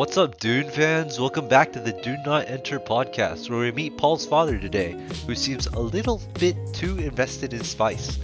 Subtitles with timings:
[0.00, 1.20] What's up, Dune fans?
[1.20, 4.92] Welcome back to the Do Not Enter podcast, where we meet Paul's father today,
[5.26, 8.18] who seems a little bit too invested in spice.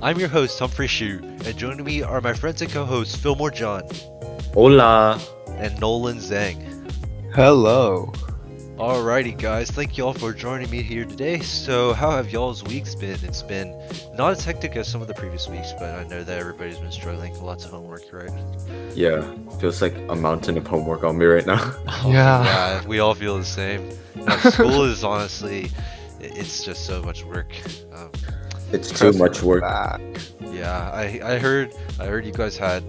[0.00, 3.52] I'm your host, Humphrey Shu, and joining me are my friends and co hosts, Fillmore
[3.52, 3.84] John
[4.54, 5.20] Hola.
[5.50, 6.64] and Nolan Zhang.
[7.32, 8.12] Hello.
[8.80, 11.40] Alrighty, guys, thank y'all for joining me here today.
[11.40, 13.18] So, how have y'all's weeks been?
[13.22, 13.78] It's been
[14.14, 16.90] not as hectic as some of the previous weeks, but I know that everybody's been
[16.90, 17.38] struggling.
[17.42, 18.30] Lots of homework, right?
[18.94, 19.20] Yeah,
[19.60, 21.58] feels like a mountain of homework on me right now.
[22.02, 22.42] Oh, Yeah.
[22.44, 23.86] yeah, we all feel the same.
[24.14, 25.70] Now, school is honestly,
[26.18, 27.52] it's just so much work.
[27.92, 28.10] Um,
[28.72, 29.60] It's too much work.
[29.60, 30.00] Back.
[30.52, 32.82] yeah, I, I heard, I heard you guys had,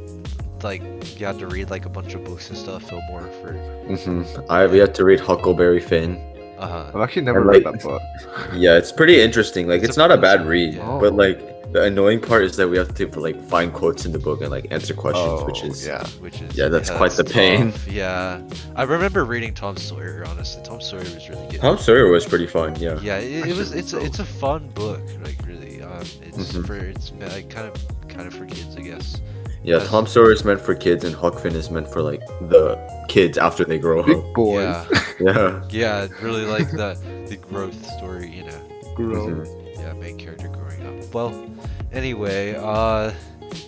[0.64, 0.82] like,
[1.20, 3.54] you had to read like a bunch of books and stuff, Fillmore, for,
[3.96, 6.18] hmm I we had to read Huckleberry Finn.
[6.58, 6.92] Uh-huh.
[6.94, 8.02] I've actually never And, read like- that book.
[8.54, 9.68] Yeah, it's pretty interesting.
[9.68, 10.98] Like It's it's, a- not a bad read, yeah.
[11.02, 11.40] but like
[11.72, 14.52] the annoying part is that we have to like find quotes in the book and
[14.52, 16.06] like answer questions, Oh, which is yeah.
[16.20, 17.72] which is Yeah, that's quite the that's pain.
[17.72, 17.88] tough.
[17.88, 18.42] Yeah,
[18.76, 20.24] I remember reading Tom Sawyer.
[20.28, 21.62] Honestly, Tom Sawyer was really good.
[21.62, 22.76] Tom Sawyer was pretty fun.
[22.76, 23.00] Yeah.
[23.02, 23.70] Yeah, it, it was.
[23.72, 25.82] Actually, It's so- it's a fun book, like really.
[25.82, 26.68] Um, it's Mhm.
[26.68, 29.22] for it's like kind of kind of for kids, I guess.
[29.64, 32.22] Yeah, That's- Tom Sawyer is meant for kids, and Huck Finn is meant for like
[32.50, 32.78] the
[33.10, 34.34] kids after they grow Big up.
[34.34, 34.64] boys.
[34.64, 34.86] Yeah,
[35.20, 35.64] Yeah.
[35.70, 36.98] yeah, really like the
[37.30, 38.94] the growth story, you know.
[38.96, 39.28] Grow.
[39.28, 39.76] Mhm.
[39.78, 41.14] Yeah, main character growing up.
[41.14, 41.46] Well,
[41.92, 43.14] anyway, uh,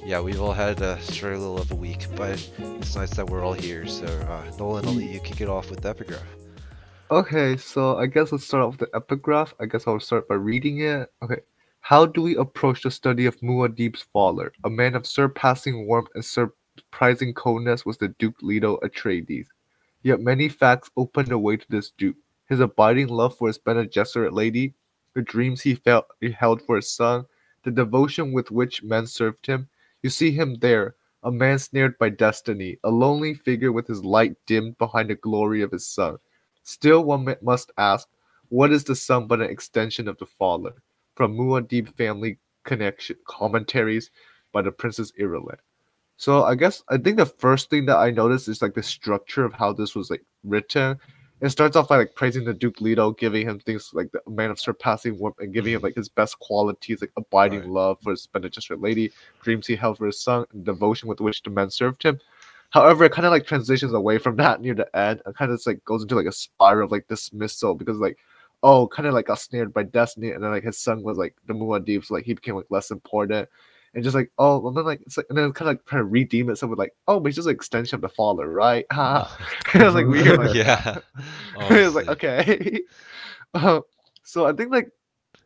[0.03, 3.53] yeah, we've all had a struggle of a week, but it's nice that we're all
[3.53, 3.85] here.
[3.85, 6.23] So, uh, Nolan, I'll let you kick it off with the epigraph.
[7.11, 9.53] Okay, so I guess let's start off with the epigraph.
[9.59, 11.11] I guess I'll start by reading it.
[11.21, 11.41] Okay.
[11.87, 14.53] How do we approach the study of Muad'Dib's father?
[14.63, 19.47] A man of surpassing warmth and surprising coldness was the Duke Leto Atreides.
[20.01, 22.15] Yet many facts opened the way to this Duke.
[22.47, 24.75] His abiding love for his Bene Gesserit lady,
[25.13, 27.25] the dreams he felt he held for his son,
[27.63, 29.67] the devotion with which men served him.
[30.01, 34.37] You see him there, a man snared by destiny, a lonely figure with his light
[34.45, 36.15] dimmed behind the glory of his son.
[36.63, 38.07] Still, one must ask,
[38.47, 40.75] what is the son but an extension of the father?
[41.15, 44.09] From Muad'Dib family connection commentaries
[44.51, 45.57] by the Princess Irulan.
[46.17, 49.43] So I guess I think the first thing that I noticed is like the structure
[49.43, 50.99] of how this was like written.
[51.41, 54.49] It starts off by like praising the Duke Leto, giving him things like the man
[54.49, 57.69] of surpassing warmth and giving him like his best qualities, like abiding Right.
[57.69, 61.19] love for his Bene Gesserit lady, dreams he held for his son, and devotion with
[61.19, 62.17] which the men served him.
[62.69, 65.57] However, it kind of like transitions away from that near the end and kind of
[65.57, 68.17] just like goes into like a spiral of like dismissal because like
[68.63, 71.35] oh kind of like got snared by destiny and then like his son was like
[71.45, 73.47] the Muad'Dib so like he became like less important
[73.93, 76.01] and just like oh and then like it's like and then kind of like trying
[76.01, 78.85] to redeem itself with like oh but he's just an extension of the father right
[78.91, 79.37] Ha.
[79.75, 80.97] it was like weird like, yeah.
[81.69, 82.81] it was like okay
[83.53, 83.81] uh,
[84.23, 84.89] so I think like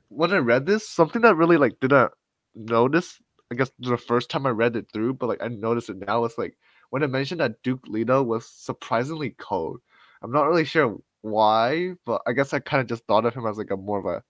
[0.09, 2.11] when I read this something that really like didn't
[2.55, 3.19] notice
[3.51, 6.23] I guess the first time I read it through but like I noticed it now
[6.23, 6.57] it's like
[6.89, 9.81] when I mentioned that Duke Leto was surprisingly cold.
[10.21, 10.97] I'm not really sure
[11.31, 13.99] why, but I guess I kind of just thought of him as like a more
[13.99, 14.23] of a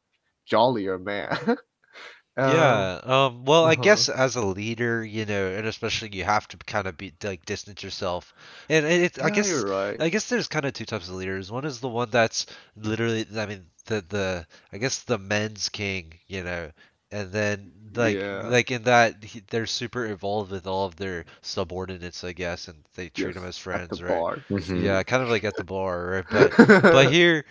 [0.45, 1.37] jollier man.
[2.37, 2.99] Um, Yeah.
[3.03, 3.45] Um.
[3.45, 3.81] Well, I uh-huh.
[3.81, 7.45] guess as a leader, you know, and especially you have to kind of be like
[7.45, 8.33] distance yourself,
[8.69, 9.19] and it.
[9.19, 9.49] I yeah, guess.
[9.49, 9.99] you're right.
[9.99, 11.51] I guess there's kind of two types of leaders.
[11.51, 16.13] One is the one that's literally, I mean, the the I guess the men's king,
[16.27, 16.71] you know,
[17.11, 18.41] and then like Yeah.
[18.41, 22.83] like in that he, they're super involved with all of their subordinates, I guess, and
[22.95, 24.23] they treat them as friends, the right?
[24.23, 24.45] bar.
[24.49, 24.77] Mhm.
[24.77, 26.25] Yeah, kind of like at the bar, right?
[26.29, 26.53] But
[26.89, 27.45] but here,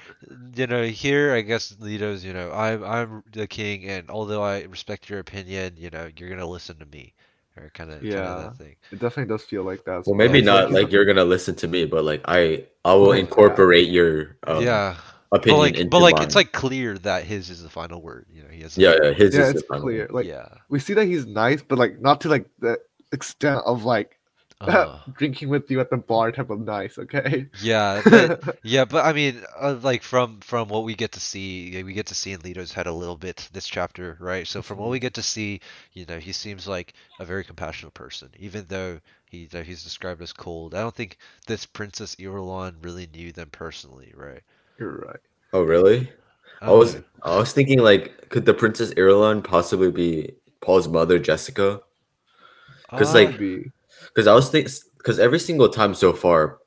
[0.54, 4.62] you know, here I guess Leto's, you know, I'm I'm the king, and although I
[4.64, 7.14] respect your opinion, you know, you're gonna listen to me,
[7.56, 8.34] or kind of Yeah.
[8.34, 8.76] that thing.
[8.92, 10.00] it definitely does feel like that.
[10.00, 12.94] as Well, maybe not he's like you're gonna listen to me, but like I, I
[12.94, 13.60] will Oh, yeah.
[13.60, 14.96] incorporate your um, yeah,
[15.32, 16.25] opinion but like into but like mine.
[16.25, 18.26] it's like clear that his is the final word.
[18.32, 18.76] You know, he has.
[18.76, 20.06] yeah, yeah, his yeah, is it's the final clear.
[20.06, 20.14] one.
[20.14, 20.48] Like yeah.
[20.69, 22.78] we see that he's nice, but like not to like the
[23.12, 24.19] extent of like
[24.60, 26.97] Uh, drinking with you at the bar type of nice.
[26.98, 27.47] Okay.
[27.60, 31.82] yeah, but, yeah, but I mean, uh, like from from what we get to see,
[31.82, 34.47] we get to see in Leto's head a little bit this chapter, right?
[34.47, 35.60] So from what we get to see,
[35.92, 40.22] you know, he seems like a very compassionate person, even though he that he's described
[40.22, 40.74] as cold.
[40.74, 44.42] I don't think this Princess Irulan really knew them personally, right?
[44.78, 45.20] You're right.
[45.52, 46.10] Oh, really?
[46.60, 47.04] I was, know.
[47.22, 51.80] I was thinking like, could the Princess Irulan possibly be Paul's mother, Jessica?
[52.90, 56.58] 'cause, Uh, like, Because I was thinking, because every single time so far,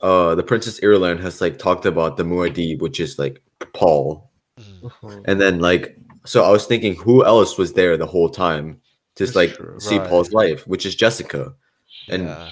[0.00, 3.42] uh, the Princess Irulan has like talked about the Muad'Dib, which is like
[3.72, 5.20] Paul, mm, Uh-huh.
[5.26, 8.80] and then like, so I was thinking, who else was there the whole time,
[9.16, 9.78] just That's like true.
[9.80, 10.08] see Right.
[10.08, 11.54] Paul's life, which is Jessica.
[12.08, 12.50] And yeah.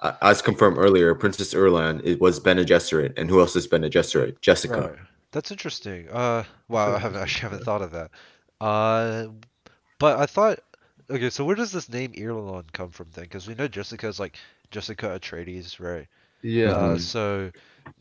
[0.00, 3.88] A- As confirmed earlier, Princess Irulan it was Bene Gesserit, and who else is Bene
[3.88, 4.40] Gesserit?
[4.40, 4.90] Jessica.
[4.90, 4.98] Right.
[5.32, 6.08] That's interesting.
[6.08, 8.10] Uh, wow, I haven't actually haven't thought of that.
[8.60, 9.28] Uh,
[9.98, 10.60] but I thought,
[11.10, 13.24] okay, so where does this name Irulan come from then?
[13.24, 14.36] Because we know Jessica's like
[14.70, 16.08] Jessica Atreides, right?
[16.42, 16.72] Yeah.
[16.72, 17.50] Uh, so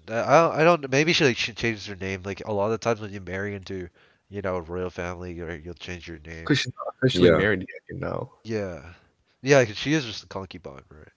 [0.10, 2.24] uh, I I don't maybe she like she changes her name.
[2.24, 3.90] Like a lot of the times when you marry into
[4.30, 6.42] you know a royal family, or you'll change your name.
[6.42, 7.38] Because she's not officially Yeah.
[7.38, 8.31] married yet, you know.
[8.44, 8.84] Yeah,
[9.42, 11.07] yeah, 'cause she is just a concubine, right?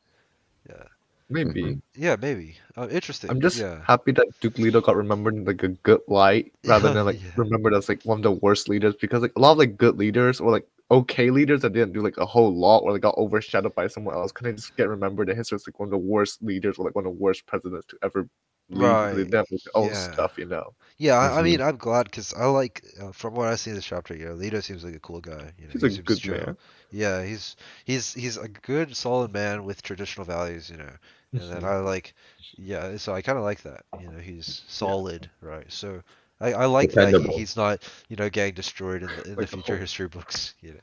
[0.69, 0.89] Yeah,
[1.29, 1.79] Maybe.
[1.79, 1.83] Mhm.
[1.95, 2.59] yeah, maybe.
[2.77, 3.29] Uh, interesting.
[3.29, 3.87] I'm just yeah.
[3.87, 7.37] happy that Duke Leto got remembered in like a good light rather than like Yeah.
[7.37, 9.97] remembered as like one of the worst leaders because like a lot of like good
[9.97, 13.17] leaders or like okay leaders that didn't do like a whole lot or like got
[13.17, 15.93] overshadowed by someone else kind of just get remembered in history as like one of
[15.93, 18.29] the worst leaders or like one of the worst presidents to ever
[18.69, 18.99] lead.
[18.99, 19.29] Right.
[19.35, 19.95] have like, their own Yeah.
[19.95, 20.75] stuff, you know.
[20.99, 21.45] Yeah, I, I Mhm.
[21.45, 24.15] mean, I'm glad because I like uh, from what I see in this chapter.
[24.17, 25.53] You know, seems like a cool guy.
[25.59, 26.27] You know, He's he a good chill.
[26.27, 26.57] man.
[26.93, 30.71] Yeah, he's he's he's a good, solid man with traditional values.
[30.71, 30.91] You know,
[31.33, 32.15] and then I like,
[32.57, 33.85] yeah, so I kind of like that.
[34.01, 35.65] You know, he's solid, right?
[35.73, 36.03] So
[36.41, 39.39] I, I like that he, he's not you know getting destroyed in the, in Like
[39.39, 40.55] the future whole- history books.
[40.61, 40.81] You know,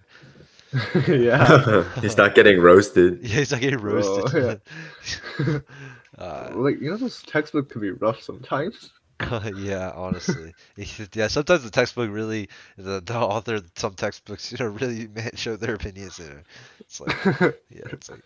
[1.08, 1.84] yeah.
[2.02, 3.20] He's not getting roasted.
[3.24, 4.62] yeah, he's not getting roasted.
[6.18, 8.92] uh, like you know those textbooks can be rough sometimes.
[9.54, 10.54] yeah, honestly,
[11.14, 11.28] yeah.
[11.28, 15.76] Sometimes the textbook really, the, the author some textbooks, you know, really man, show their
[15.76, 16.20] opinions.
[16.20, 16.42] You know,
[16.80, 17.18] it's like,
[17.70, 18.24] yeah, it's like,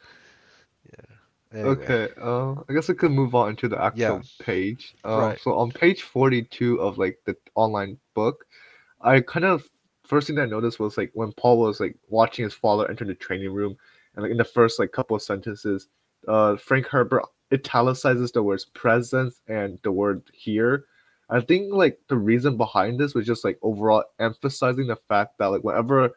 [0.85, 1.59] yeah.
[1.59, 1.93] Anyway.
[1.93, 4.21] Okay, uh, I guess we could move on to the actual Yeah.
[4.39, 4.95] page.
[5.03, 5.39] Uh, Right.
[5.39, 8.45] So on page 42 of like the online book,
[9.01, 9.69] I kind of
[10.05, 13.15] first thing I noticed was like when Paul was like watching his father enter the
[13.15, 13.77] training room,
[14.15, 15.87] and like in the first like couple of sentences,
[16.27, 20.85] uh, Frank Herbert italicizes the words presence and the word here.
[21.29, 25.47] I think like the reason behind this was just like overall emphasizing the fact that
[25.47, 26.11] like whenever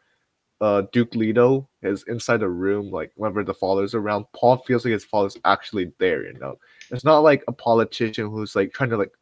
[0.61, 4.93] uh Duke Leto is inside the room, like whenever the father's around, Paul feels like
[4.93, 6.59] his father's actually there, you know.
[6.91, 9.13] It's not like a politician who's like trying to like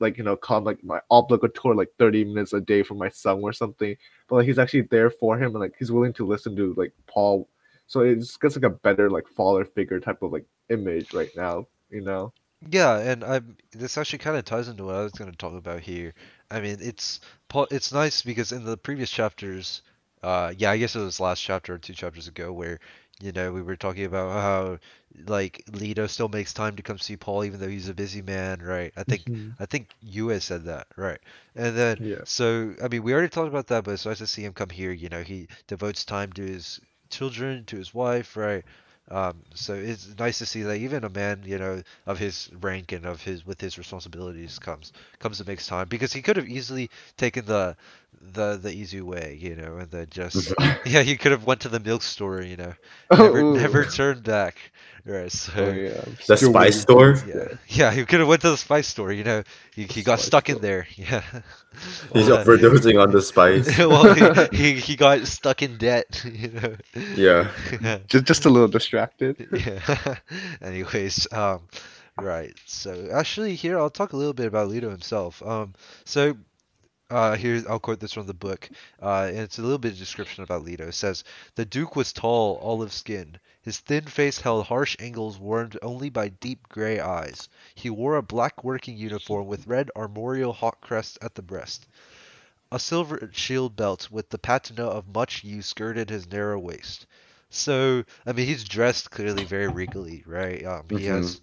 [0.00, 3.40] like you know come like my obligatory like 30 minutes a day for my son
[3.42, 3.96] or something
[4.28, 6.92] but like he's actually there for him and like he's willing to listen to like
[7.06, 7.48] paul
[7.86, 11.66] so it's gets like a better like father figure type of like image right now
[11.90, 12.32] you know
[12.70, 15.54] Yeah, and I'm this actually kind of ties into what I was going to talk
[15.54, 16.14] about here.
[16.50, 17.68] I mean, it's Paul.
[17.70, 19.82] It's nice because in the previous chapters,
[20.22, 22.80] uh, yeah, I guess it was last chapter or two chapters ago where
[23.20, 24.78] you know we were talking about how
[25.26, 28.60] like Leto still makes time to come see Paul even though he's a busy man,
[28.60, 28.92] right?
[28.96, 29.30] I think
[29.60, 31.20] I think Yue said that, right?
[31.54, 32.24] And then Yeah.
[32.24, 34.70] so I mean we already talked about that, but it's nice to see him come
[34.70, 34.90] here.
[34.92, 36.80] You know, he devotes time to his
[37.10, 38.64] children, to his wife, right?
[39.10, 42.92] Um, so it's nice to see that even a man, you know, of his rank
[42.92, 46.48] and of his with his responsibilities comes comes and makes time because he could have
[46.48, 47.76] easily taken the
[48.20, 50.52] the the easy way, you know, and then just
[50.84, 52.74] yeah, he could have went to the milk store, you know,
[53.12, 53.52] never Ooh.
[53.52, 54.56] never turned back,
[55.04, 55.30] right?
[55.32, 57.16] So oh yeah I'm The spice waiting store?
[57.24, 57.58] yeah, day.
[57.68, 59.42] yeah, he could have went to the spice store, you know,
[59.74, 61.22] he, he got Spice stuck in there, yeah.
[62.12, 63.78] He's Well, uh, overdosing on the spice.
[63.78, 66.76] well, he, he he got stuck in debt, you know.
[67.14, 67.50] Yeah.
[68.08, 70.16] just just a little distracted Yeah.
[70.62, 71.68] Anyways, um,
[72.18, 72.54] right.
[72.66, 75.42] So actually, here I'll talk a little bit about Leto himself.
[75.42, 75.74] Um,
[76.04, 76.36] so
[77.10, 78.68] uh, here I'll quote this from the book.
[79.00, 80.88] Uh, and it's a little bit of description about Leto.
[80.88, 81.24] It says,
[81.54, 83.40] "The Duke was tall, olive-skinned.
[83.62, 87.48] His thin face held harsh angles warmed only by deep gray eyes.
[87.74, 91.86] He wore a black working uniform with red armorial hawk crest at the breast."
[92.70, 97.06] A silver shield belt with the patina of much use skirted his narrow waist.
[97.48, 100.62] So, I mean, he's dressed clearly very regally, right?
[100.66, 101.40] Um, he has,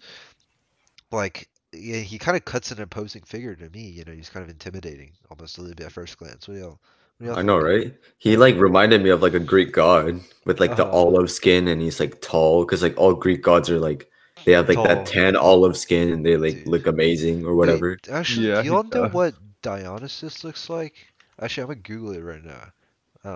[1.10, 3.88] like, yeah, he kind of cuts an imposing figure to me.
[3.88, 6.48] You know, he's kind of intimidating, almost a little bit at first glance.
[6.48, 6.70] What do y'all?
[6.70, 6.80] What
[7.20, 7.94] do y'all I know, right?
[8.18, 10.92] He like reminded me of like a Greek god with like the Uh-huh.
[10.92, 14.10] olive skin and he's like tall because like all Greek gods are like
[14.44, 14.84] they have like Tall.
[14.84, 16.66] that tan olive skin and they like Dude.
[16.66, 17.98] look amazing or Wait, whatever.
[18.10, 20.94] actually, Yeah, do y'all know what Dionysus looks like?
[21.40, 22.72] Actually, I'm gonna Google it right now.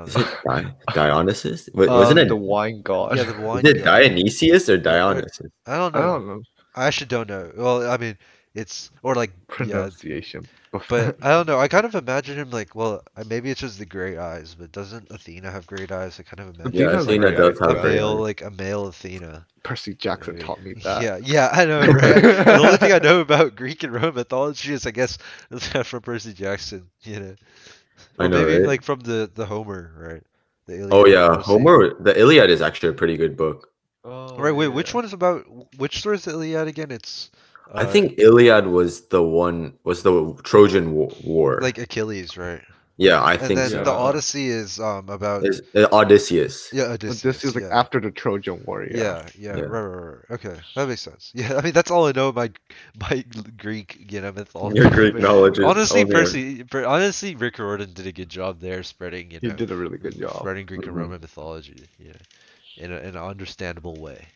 [0.07, 1.69] Is it Di- Dionysus?
[1.75, 2.29] Wasn't Um, it?
[2.29, 3.65] the wine god yeah, the wine.
[3.67, 3.85] is it god.
[3.85, 5.51] Dionysius or Dionysus?
[5.67, 6.43] I don't i don't know
[6.81, 7.53] I actually don't know.
[7.57, 8.19] Well, I mean,
[8.55, 10.49] it's or like yeah, pronunciation
[10.89, 11.59] But I don't know.
[11.61, 14.73] I kind of imagine him like, well, uh, maybe it's just the gray eyes, but
[14.73, 16.19] doesn't Athena have great eyes?
[16.21, 18.23] I kind of imagine Yeah, Athena's Athena does eyes, have a great male, eyes.
[18.23, 19.47] like a male Athena.
[19.63, 20.39] percy jackson Maybe.
[20.39, 22.25] taught me that Yeah, yeah, I know, right?
[22.53, 25.19] the only thing I know about Greek and Roman mythology is, I guess,
[25.85, 26.91] from Percy Jackson.
[27.03, 27.37] You know,
[28.19, 28.71] I or know, maybe right?
[28.71, 30.25] like from the the Homer, right?
[30.67, 31.43] The Iliad Oh yeah, Odyssey.
[31.43, 31.95] Homer.
[32.03, 33.70] The Iliad is actually a pretty good book.
[34.05, 34.53] Oh, Right.
[34.55, 35.45] Wait, which one is about?
[35.79, 36.91] Which story is the Iliad again?
[36.91, 37.31] It's.
[37.73, 41.61] I uh, think Iliad was the one was the Trojan Wa- War.
[41.63, 42.63] like Achilles, right?
[42.97, 43.85] yeah, I And think then so.
[43.85, 46.69] the Odyssey is um about Is uh, Odysseus.
[46.73, 47.23] yeah But Odysseus.
[47.23, 47.79] this is like yeah.
[47.81, 49.63] after the trojan war yeah, Yeah, yeah, Yeah.
[49.63, 50.31] right, right, right.
[50.37, 51.31] Okay, that makes sense.
[51.41, 52.51] Yeah, I mean that's all I know about
[53.09, 53.25] my
[53.57, 54.81] Greek, you know, mythology.
[54.81, 58.29] Your Greek But knowledge is Honestly, only- Percy, per- honestly, Rick Riordan did a good
[58.29, 60.99] job there spreading, you he did a really good job spreading Greek and Mhm.
[61.01, 62.13] Roman mythology, yeah,
[62.81, 64.29] in a, in an understandable way.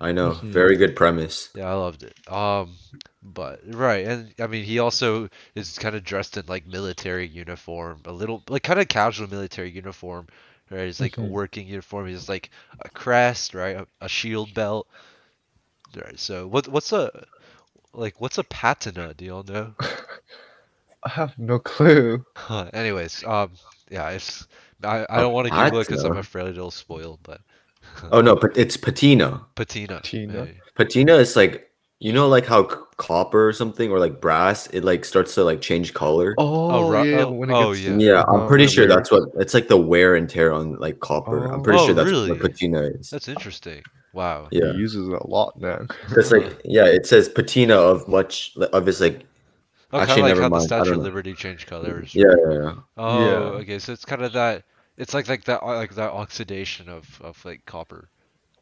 [0.00, 0.40] I know.
[0.40, 0.52] Mhm.
[0.52, 1.50] Very good premise.
[1.54, 2.16] Yeah, I loved it.
[2.28, 2.78] Um,
[3.22, 8.02] but right, and I mean, he also is kind of dressed in like military uniform,
[8.06, 10.28] a little like kind of casual military uniform,
[10.70, 10.82] right?
[10.88, 11.26] It's like a Mhm.
[11.26, 12.06] working uniform.
[12.08, 13.76] He's like a crest, right?
[13.76, 14.88] A, a shield belt,
[15.94, 16.18] right?
[16.18, 17.26] So what what's a
[17.94, 19.14] like what's a patina?
[19.14, 19.74] Do y'all know?
[21.02, 22.24] I have no clue.
[22.72, 23.52] Anyways, um,
[23.90, 24.46] yeah, it's
[24.82, 26.16] I, I don't want to Google it because I'm patina?
[26.16, 27.40] afraid it'll spoil, but
[28.12, 29.44] Oh no, but it's patina.
[29.54, 29.96] patina.
[29.96, 30.44] Patina?
[30.46, 30.52] yeah.
[30.74, 34.84] Patina is like you know like how c- copper or something or like brass it
[34.84, 36.34] like starts to like change color.
[36.38, 37.96] Oh, ri- yeah, oh, when it oh, gets yeah.
[37.98, 38.98] Yeah, I'm uh, pretty sure weird.
[38.98, 41.46] that's what it's like the wear and tear on like copper.
[41.52, 42.30] I'm pretty Oh, sure that's really?
[42.30, 43.10] what patina is.
[43.10, 43.82] That's interesting.
[44.12, 44.48] Wow.
[44.50, 44.72] Yeah.
[44.72, 45.88] He uses it a lot, man.
[46.16, 49.26] It's like yeah, it says patina of much of his like
[49.92, 51.02] Oh, kind Actually, of like never how the mind, I Statue of.
[51.02, 52.14] Liberty changed colors.
[52.14, 52.74] yeah, yeah, yeah.
[52.96, 53.36] Oh, Yeah.
[53.58, 53.78] okay.
[53.80, 54.62] So it's kind of that.
[55.00, 58.08] It's like like that like that oxidation of of like copper.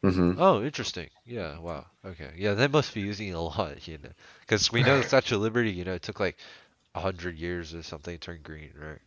[0.03, 1.09] hmm Oh, interesting.
[1.25, 1.59] Yeah.
[1.59, 1.87] Wow.
[2.05, 2.33] Okay.
[2.37, 5.35] Yeah, they must be using it a lot, you know, because we know the Statue
[5.35, 6.37] of Liberty, you know, it took like
[6.95, 9.01] a hundred years or something to turn green, right?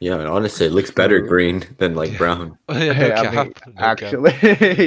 [0.00, 2.58] Yeah, and honestly, it looks better green than like brown.
[2.86, 4.32] Yeah, no Hey, I mean, no actually,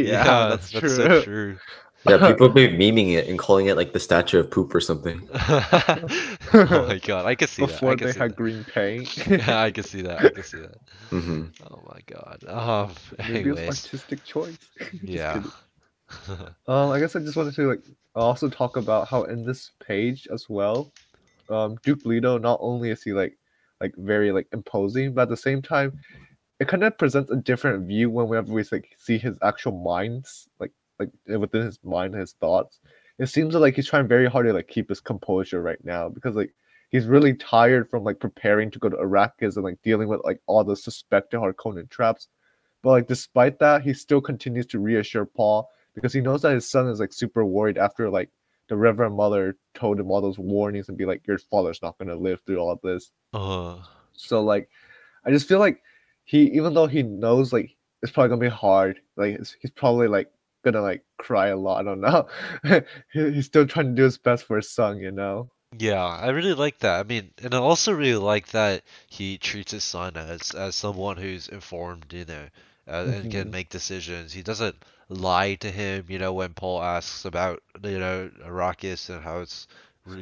[0.07, 1.09] yeah, that's, true.
[1.09, 1.59] so true.
[2.05, 5.27] Yeah, people be memeing it and calling it like the statue of poop or something.
[5.33, 7.93] oh my god, I can see Before that.
[7.93, 8.37] I can they see had that.
[8.37, 9.17] green paint.
[9.27, 10.25] Yeah, I can see that.
[10.25, 10.75] I can see that.
[11.09, 12.43] hmm Oh my god.
[12.47, 12.91] Um.
[13.27, 13.67] Maybe it's Anyways.
[13.67, 14.57] artistic choice.
[15.03, 15.33] Yeah.
[15.33, 15.51] kidding.
[16.67, 17.81] Um, I guess I just wanted to like
[18.15, 20.91] also talk about how in this page as well,
[21.49, 23.37] um, Duke Leto not only is he like
[23.81, 25.99] like very like imposing, but at the same time,
[26.59, 30.71] it kind of presents a different view whenever we like see his actual minds, like
[30.99, 32.79] like within his mind, his thoughts.
[33.19, 36.35] It seems like he's trying very hard to like keep his composure right now because
[36.35, 36.53] like
[36.89, 40.39] he's really tired from like preparing to go to Arrakis and like dealing with like
[40.45, 42.27] all the suspected Harkonnen traps.
[42.83, 46.69] But like despite that, he still continues to reassure Paul because he knows that his
[46.69, 48.29] son is like super worried after like
[48.69, 52.15] the Reverend Mother told him all those warnings and be like, Your father's not gonna
[52.15, 53.11] live through all this.
[53.33, 53.79] Uh,
[54.13, 54.69] So like
[55.25, 55.81] I just feel like
[56.23, 60.31] he even though he knows like it's probably gonna be hard, like he's probably like
[60.71, 61.79] gonna like cry a lot.
[61.81, 62.27] I don't know.
[63.13, 65.51] he's still trying to do his best for his son, you know.
[65.77, 66.99] yeah, I really like that.
[66.99, 71.17] I mean, and I also really like that he treats his son as as someone
[71.17, 72.47] who's informed, you know,
[72.87, 73.51] uh, and can Mhm.
[73.51, 74.33] make decisions.
[74.33, 74.75] He doesn't
[75.09, 79.67] lie to him, you know, when Paul asks about, you know, Arrakis and how it's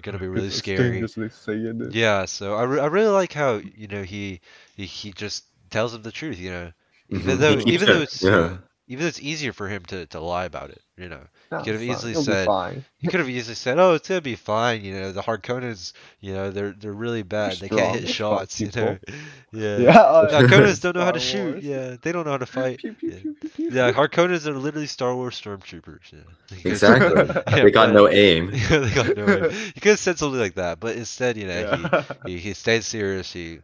[0.01, 1.09] gonna be really It's scary.
[1.09, 1.93] dangerously saying it.
[1.93, 4.41] Yeah, so I, re I really like how, you know, he
[4.75, 6.73] he, he just tells him the truth, you know.
[7.11, 7.39] Even Mhm.
[7.39, 8.57] Though keeps even though it's yeah.
[8.87, 11.21] Even though it's easier for him to, to lie about it, you know.
[11.51, 12.11] Nah, could have it's fine.
[12.11, 12.85] easily He'll said- fine.
[12.97, 16.33] He could have easily said, "Oh, it's gonna be fine." You know, the Harkonnens, you
[16.33, 17.51] know, they're they're really bad.
[17.57, 18.59] They strong, can't hit they're shots.
[18.59, 18.97] You know,
[19.51, 19.77] yeah.
[19.77, 21.51] Yeah, uh, Harkonnens don't know how to Star shoot.
[21.53, 21.63] Wars.
[21.63, 22.79] Yeah, they don't know how to fight.
[22.79, 23.69] Pew, pew, Yeah, pew, pew, pew.
[23.71, 26.11] yeah Harkonnens are literally Star Wars stormtroopers.
[26.11, 26.59] Yeah.
[26.71, 27.25] Exactly.
[27.55, 28.49] Yeah, they got but- no aim.
[28.53, 29.51] Yeah, they got no aim.
[29.75, 31.59] You could have said something like that, but instead, you know,
[31.91, 32.03] Yeah.
[32.25, 33.31] he, he he stayed serious.
[33.31, 33.59] He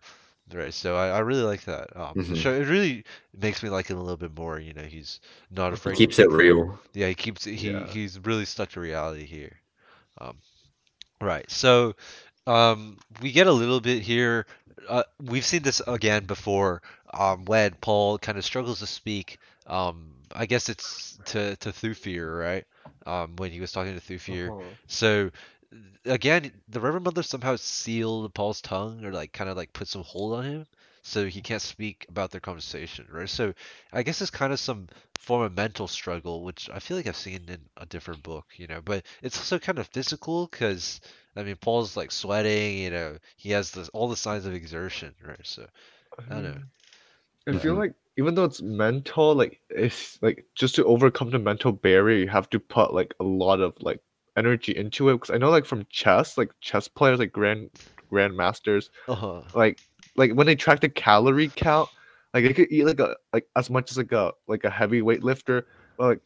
[0.53, 0.73] right.
[0.73, 1.95] So I, I really like that.
[1.95, 2.35] Um, the Mhm.
[2.35, 3.03] show it really
[3.39, 4.59] makes me like him a little bit more.
[4.59, 6.01] You know, he's not He afraid.
[6.01, 6.79] to keeps it real.
[6.93, 7.85] yeah, he keeps he Yeah.
[7.85, 9.59] he's really stuck to reality here.
[10.19, 10.37] Um,
[11.21, 11.49] right.
[11.49, 11.95] So,
[12.47, 14.45] um, we get a little bit here.
[14.87, 16.81] Uh, we've seen this again before.
[17.13, 19.39] Um, when Paul kind of struggles to speak.
[19.67, 22.65] Um, I guess it's to to Thufir, right?
[23.05, 24.51] Um, when he was talking to Thufir.
[24.51, 24.75] Uh-huh.
[24.87, 25.29] So
[26.05, 30.03] again, the Reverend Mother somehow sealed Paul's tongue or like kind of like put some
[30.03, 30.67] hold on him
[31.03, 33.29] so he can't speak about their conversation, right?
[33.29, 33.53] So
[33.91, 34.87] I guess it's kind of some
[35.19, 38.67] form of mental struggle, which I feel like I've seen in a different book, you
[38.67, 41.01] know, but it's also kind of physical because
[41.35, 45.15] I mean Paul's like sweating, you know, he has this all the signs of exertion,
[45.25, 45.39] right?
[45.43, 45.65] So
[46.29, 46.57] I don't know.
[47.47, 51.39] Um, I feel like even though it's mental, like it's like just to overcome the
[51.39, 54.01] mental barrier, you have to put like a lot of like
[54.37, 55.13] energy into it.
[55.13, 57.69] Because I know like from chess, like chess players, like grand
[58.11, 59.43] grandmasters, Uh-huh.
[59.53, 59.79] like
[60.15, 61.89] like when they track the calorie count,
[62.33, 65.01] like they could eat like a like as much as like a like a heavy
[65.01, 65.63] weightlifter,
[65.97, 66.19] but like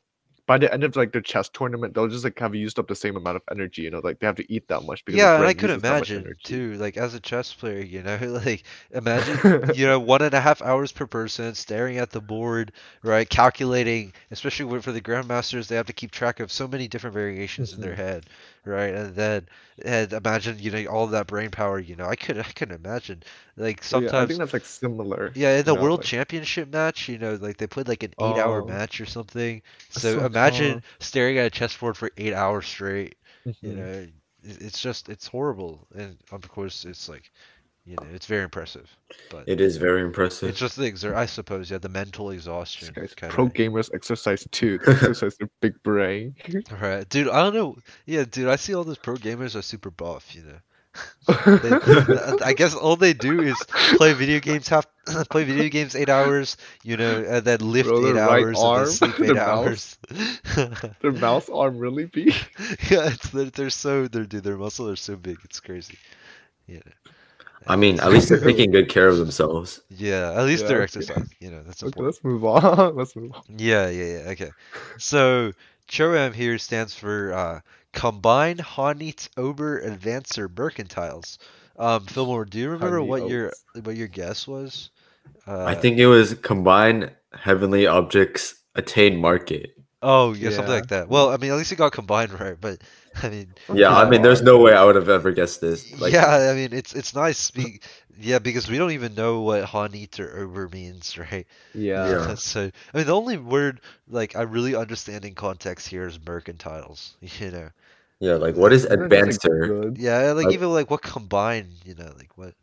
[0.48, 2.96] by the end of like their chess tournament, they'll just like have used up the
[2.96, 3.82] same amount of energy.
[3.84, 5.84] You know, like they have to eat that much because Yeah, and I could uses
[5.86, 10.00] that much imagine too, like as a chess player, you know, like imagine, you know,
[10.00, 12.72] one and a half hours per person staring at the board,
[13.04, 13.28] right?
[13.30, 17.74] Calculating, especially for the grandmasters, they have to keep track of so many different variations
[17.74, 17.96] in their Mhm.
[17.96, 18.26] head,
[18.66, 18.94] right?
[18.94, 19.48] And then,
[19.84, 22.76] and imagine, you know, all of that brain power, you know, I could, I couldn't
[22.86, 23.24] imagine,
[23.58, 25.34] like So, yeah, I think that's like similar.
[25.34, 28.14] yeah, in the know, world like- championship match, you know, like they played like an
[28.20, 28.64] eight-hour Oh.
[28.64, 29.62] match or something.
[29.90, 33.16] So so imagine staring at a chessboard for eight hours straight
[33.62, 33.76] you Mhm.
[33.76, 34.08] know
[34.44, 37.32] it's just it's horrible and of course it's like
[37.88, 38.90] You know, it's very impressive.
[39.30, 40.50] But It is very impressive.
[40.50, 42.92] it's just the exer I suppose, yeah, the mental exhaustion.
[42.96, 44.80] guys, kinda- pro gamers exercise too.
[44.80, 46.36] They exercise their big brain.
[46.82, 47.30] Right, dude.
[47.30, 47.78] I don't know.
[48.08, 48.48] Yeah, dude.
[48.48, 50.34] I see all those pro gamers are super buff.
[50.34, 50.58] You know,
[51.58, 53.56] they, I guess all they do is
[53.98, 54.88] play video games half,
[55.30, 56.58] play video games eight hours.
[56.84, 59.36] You know, and then lift Bro, eight right hours arm, and then sleep their eight
[59.36, 59.98] mouse.
[60.10, 60.80] hours.
[61.02, 62.34] Their mouse arm really big.
[62.90, 64.44] yeah, it's they're, they're so they're dude.
[64.44, 65.38] Their muscles are so big.
[65.44, 66.00] It's crazy.
[66.66, 67.12] You know.
[67.68, 69.82] I mean, at least they're taking good care of themselves.
[69.90, 70.84] Yeah, at least Yeah, they're okay.
[70.84, 71.30] exercising.
[71.40, 72.04] You know, that's Okay, important.
[72.04, 72.96] let's move on.
[72.96, 73.44] Let's move on.
[73.48, 74.30] Yeah, yeah, yeah.
[74.32, 74.52] Okay.
[74.98, 75.54] So
[75.88, 77.62] CHOAM here stands for uh,
[77.94, 81.38] Combined Honnete Ober Advancer Mercantiles.
[81.78, 83.54] Um, Fillmore, do you remember Honey what your
[83.84, 84.90] what your guess was?
[85.48, 89.75] Uh, I think it was combine heavenly objects attain market.
[90.08, 91.10] Oh, yeah, something like that.
[91.10, 92.82] Well, I mean, at least you got combined right, but
[93.24, 95.92] I mean, Yeah, I mean, there's no way I would have ever guessed this.
[96.00, 97.52] Like, yeah, I mean, it's it's nice.
[97.52, 97.80] Be,
[98.20, 101.48] yeah, because we don't even know what Honnete or Ober means, right?
[101.74, 102.10] Yeah.
[102.30, 102.36] Yeah.
[102.36, 107.16] So, I mean, the only word like I really understand in context here is mercantiles.
[107.22, 107.70] You know.
[108.20, 109.96] yeah, like what is They're just, like, advancer?
[109.98, 112.54] Yeah, like Like- even like what combine, you know, like what,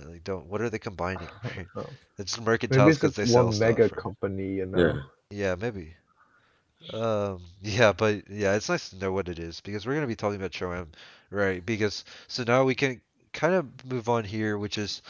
[0.00, 1.30] uh, like don't what are they combining?
[1.44, 1.68] right?
[1.76, 1.96] Oh.
[2.18, 2.38] It's
[2.68, 3.68] Maybe mercantiles because they just sell one stuff.
[3.68, 3.96] mega right?
[3.96, 4.78] company, you know.
[4.78, 5.02] Yeah.
[5.30, 5.94] Yeah, maybe.
[6.92, 10.16] Um, yeah, but yeah, it's nice to know what it is because we're gonna be
[10.16, 10.88] talking about Choam,
[11.30, 11.64] right?
[11.64, 13.00] Because so now we can
[13.32, 15.02] kind of move on here, which is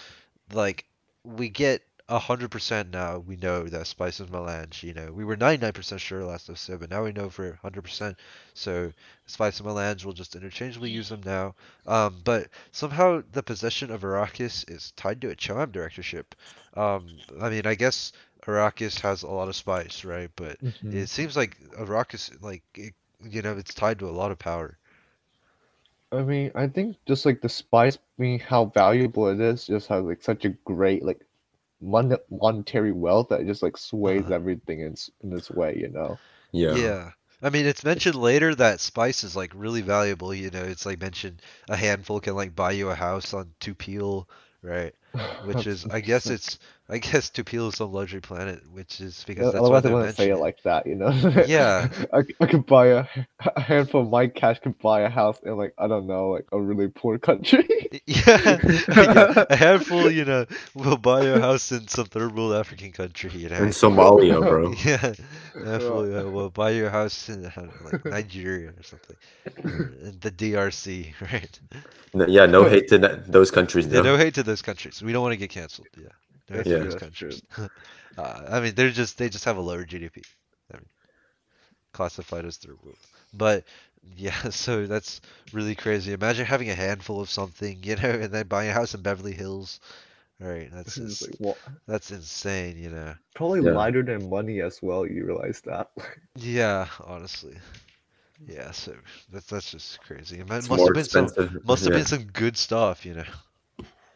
[0.52, 0.86] like
[1.24, 3.18] we get a hundred percent now.
[3.18, 4.82] We know that Spice and Melange.
[4.84, 7.52] You know, we were ninety nine percent sure last episode, but now we know for
[7.62, 8.16] hundred percent.
[8.54, 8.92] So
[9.26, 11.54] Spice and Melange will just interchangeably use them now.
[11.86, 16.34] Um, but somehow the possession of Arrakis is tied to a Choam directorship.
[16.74, 17.08] Um,
[17.40, 18.12] I mean, I guess
[18.46, 20.30] Arrakis has a lot of spice, right?
[20.36, 20.90] But Mhm.
[20.90, 24.78] it seems like Arrakis, like it, you know, it's tied to a lot of power.
[26.12, 30.04] I mean, I think just like the spice being how valuable it is, just has
[30.04, 31.24] like such a great like
[31.80, 34.30] mon- monetary wealth that it just like sways Uh-huh.
[34.30, 36.20] everything in s- in this way, you know.
[36.52, 36.92] Yeah.
[36.92, 37.12] Yeah.
[37.42, 40.32] I mean, it's mentioned later that spice is like really valuable.
[40.34, 44.28] You know, it's like mentioned a handful can like buy you a house on Tupile,
[44.62, 44.94] right?
[45.44, 46.32] Which is, I guess interesting.
[46.34, 49.84] it's, I guess Tupile is some luxury planet, which is because Yeah, that's why Otherwise,
[49.84, 51.10] I they're wouldn't say it like that, you know.
[51.46, 51.88] Yeah.
[52.12, 53.06] I, I could buy a,
[53.56, 56.46] a handful of my cash could buy a house in like I don't know, like
[56.52, 57.66] a really poor country.
[58.06, 58.60] Yeah,
[58.96, 62.92] yeah, a handful, you know, will buy you a house in some third world African
[62.92, 63.56] country, you know.
[63.62, 64.72] In Somalia, bro.
[64.84, 65.14] Yeah,
[65.62, 67.42] handful, yeah, will buy your house in
[67.80, 69.16] like Nigeria or something,
[69.64, 71.60] or the DRC, right?
[72.14, 75.02] N- Yeah, no hate to that- those countries, Yeah, no hate to those countries.
[75.06, 75.88] We don't want to get canceled.
[75.96, 76.08] Yeah,
[76.50, 76.78] no hate to Yeah.
[76.80, 77.42] That's countries.
[77.58, 77.68] uh,
[78.50, 80.24] I mean, they're just they just have a lower GDP.
[80.72, 80.86] I mean,
[81.92, 82.98] classified as third world.
[83.34, 83.64] But
[84.16, 85.20] yeah, so that's
[85.52, 86.12] really crazy.
[86.12, 89.32] Imagine having a handful of something, you know, and then buying a house in Beverly
[89.34, 89.80] Hills.
[90.40, 93.14] Right, that's This just, like, well, that's insane, you know.
[93.34, 93.76] probably Yeah.
[93.76, 95.06] lighter than money as well.
[95.06, 95.90] You realize that?
[96.36, 97.56] Yeah, honestly.
[98.46, 98.96] Yeah, so
[99.32, 100.40] that's that's just crazy.
[100.40, 101.30] It It's must more have been some
[101.64, 101.94] must have yeah.
[101.94, 103.24] been some good stuff, you know.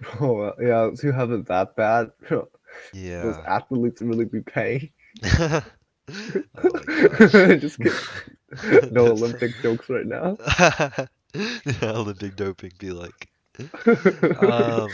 [0.21, 2.47] oh well, yeah, to have it that bad, those
[2.93, 3.43] Yeah.
[3.47, 4.91] athletes really be paying.
[5.25, 5.63] oh
[7.59, 7.99] just kidding.
[8.91, 10.37] no Olympic jokes right now.
[11.35, 13.29] yeah, Olympic doping be like.
[14.41, 14.89] Um,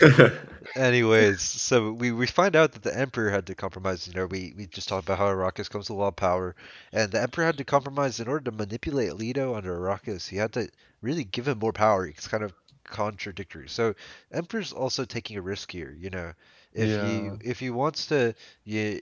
[0.74, 4.06] anyways, so we, we find out that the Emperor had to compromise.
[4.08, 6.56] You know, we, we just talked about how Arrakis comes with a lot of power,
[6.92, 10.28] and the Emperor had to compromise in order to manipulate Leto under Arrakis.
[10.28, 10.68] He had to
[11.00, 12.06] really give him more power.
[12.06, 12.52] It's kind of
[12.86, 13.68] contradictory.
[13.68, 13.94] So,
[14.32, 15.94] Emperor's also taking a risk here.
[15.98, 16.32] You know,
[16.72, 16.96] if Yeah.
[16.96, 18.98] he if he wants to, yeah,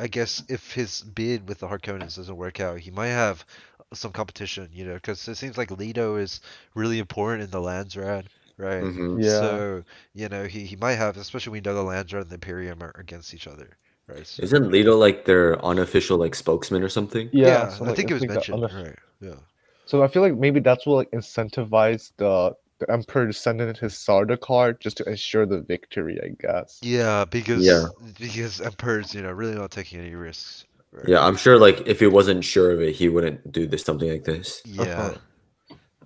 [0.00, 3.44] I guess if his bid with the Harkonnens doesn't work out, he might have
[3.92, 4.68] some competition.
[4.72, 6.40] You know, because it seems like Leto is
[6.74, 8.88] really important in the Landsraad, right?
[8.88, 9.20] Mhm.
[9.20, 9.64] Yeah.
[9.64, 12.34] So, you know, he, he might have, especially when we know the Landsraad and the
[12.34, 13.76] Imperium are against each other,
[14.08, 14.26] right?
[14.26, 17.32] So, Isn't Leto like their unofficial like spokesman or something?
[17.32, 18.98] yeah, so, I like, think it was it's like the mentioned, unofficial- right?
[19.20, 19.40] Yeah.
[19.86, 23.74] So I feel like maybe that's what like incentivized the the emperor to send in
[23.74, 26.78] his Sardaukar just to ensure the victory, I guess.
[26.82, 27.86] Yeah, because Yeah.
[28.18, 30.64] because Emperor's, you know, really not taking any risks.
[30.92, 31.08] Right?
[31.08, 34.08] Yeah, I'm sure like if he wasn't sure of it, he wouldn't do this something
[34.08, 34.62] like this.
[34.66, 35.14] Yeah.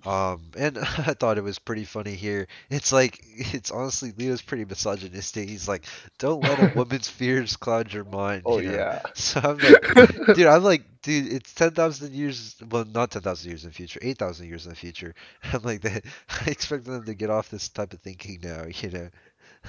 [0.05, 2.47] Um, and I thought it was pretty funny here.
[2.69, 5.49] It's like it's honestly Leo's pretty misogynistic.
[5.49, 5.85] He's like,
[6.17, 8.75] "Don't let a woman's fears cloud your mind." Oh you know?
[8.75, 9.01] yeah.
[9.13, 12.55] So I'm like, dude, I'm like, dude, it's ten thousand years.
[12.69, 15.13] Well, not ten thousand years in the future, eight thousand years in the future.
[15.53, 18.63] I'm like, they, I expect them to get off this type of thinking now.
[18.81, 19.09] You know,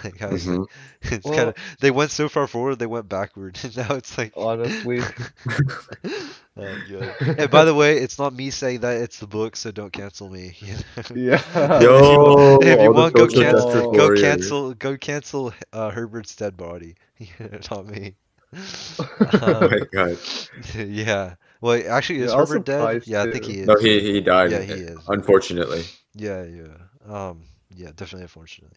[0.05, 0.59] Like, I was Mhm.
[0.61, 3.95] like, it's Well- kind of they went so far forward, they went backward, and now
[3.97, 4.33] it's like.
[4.37, 5.01] Honestly.
[6.57, 7.15] Oh, God.
[7.39, 10.29] And by the way, it's not me saying that; it's the book, so don't cancel
[10.29, 10.55] me.
[10.61, 11.03] you know?
[11.15, 11.81] Yeah.
[11.81, 16.57] Yo, if you all the want, go cancel, go cancel, go cancel uh, Herbert's dead
[16.57, 16.97] body.
[17.71, 18.15] not me.
[19.43, 20.19] Oh my Um, god.
[20.75, 21.35] yeah.
[21.61, 22.81] Well, actually, is Yeah, I Herbert dead?
[22.81, 23.69] surprised Yeah, I think he is.
[23.69, 24.53] No, he he died.
[24.53, 24.99] Yeah, he is.
[25.09, 25.85] Unfortunately.
[26.15, 26.77] Yeah, yeah.
[27.07, 27.43] Um,
[27.75, 28.77] yeah, definitely, unfortunately.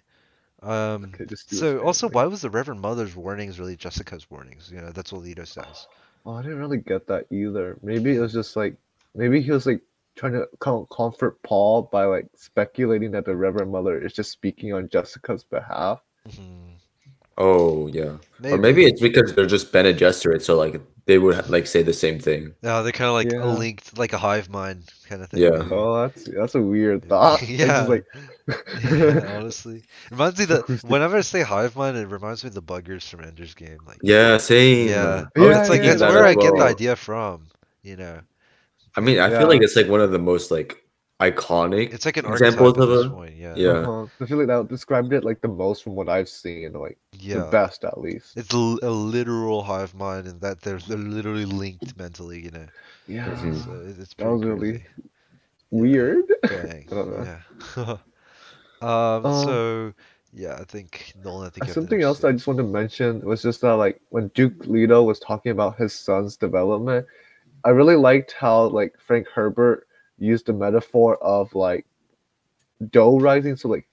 [0.61, 2.15] Um, Okay, just do a so also, thing.
[2.15, 4.71] why was the Reverend Mother's warnings really Jessica's warnings?
[4.71, 5.87] You know, that's what Leto says.
[6.25, 7.77] Oh, I didn't really get that either.
[7.81, 8.75] Maybe it was just like
[9.15, 9.81] maybe he was like
[10.15, 14.73] trying to com- comfort Paul by like speculating that the Reverend Mother is just speaking
[14.73, 16.01] on Jessica's behalf.
[16.25, 16.72] Mhm.
[17.37, 18.17] Oh yeah.
[18.51, 21.93] Or maybe it's because they're just Bene Gesserit, so like they would like say the
[21.93, 22.53] same thing.
[22.61, 23.43] No, they're kind of like Yeah.
[23.43, 25.41] a linked, like a hive mind kind of thing.
[25.41, 25.67] Yeah.
[25.71, 27.41] Oh, that's that's a weird thought.
[27.59, 27.65] It's Yeah.
[27.77, 28.05] just like
[28.83, 32.61] Yeah, honestly, reminds me that whenever I say hive mind, it reminds me of the
[32.61, 33.79] buggers from Ender's Game.
[33.85, 34.87] Like, Yeah, same.
[34.87, 36.95] yeah, I was Yeah, it's like thinking that's that where as I get the idea
[36.95, 37.47] from.
[37.83, 38.21] You know,
[38.95, 39.37] I mean, I Yeah.
[39.37, 40.82] feel like it's like one of the most like
[41.31, 41.93] iconic.
[41.93, 43.35] it's like an Examples archetype at of this a- point.
[43.35, 43.69] Yeah, Yeah.
[43.71, 44.05] uh-huh.
[44.21, 47.39] I feel like that described it like the most from what I've seen, like yeah.
[47.39, 48.37] the best at least.
[48.37, 52.39] It's l- a literal hive mind, and that they're they're literally linked mentally.
[52.41, 52.67] You know,
[53.07, 53.63] Yeah, Mhm.
[53.65, 54.85] so it- it's That was pretty really
[55.71, 56.25] weird.
[56.47, 56.87] Dang.
[56.91, 57.37] I don't know.
[57.77, 57.97] Yeah.
[58.81, 59.25] um.
[59.25, 59.93] Um, So
[60.33, 61.47] yeah, I think Nolan.
[61.47, 63.61] I think you have the Something next else I just want to mention was just
[63.61, 67.05] that like when Duke Leto was talking about his son's development,
[67.63, 69.87] I really liked how like Frank Herbert
[70.23, 71.85] used the metaphor of like
[72.91, 73.55] dough rising.
[73.55, 73.87] So like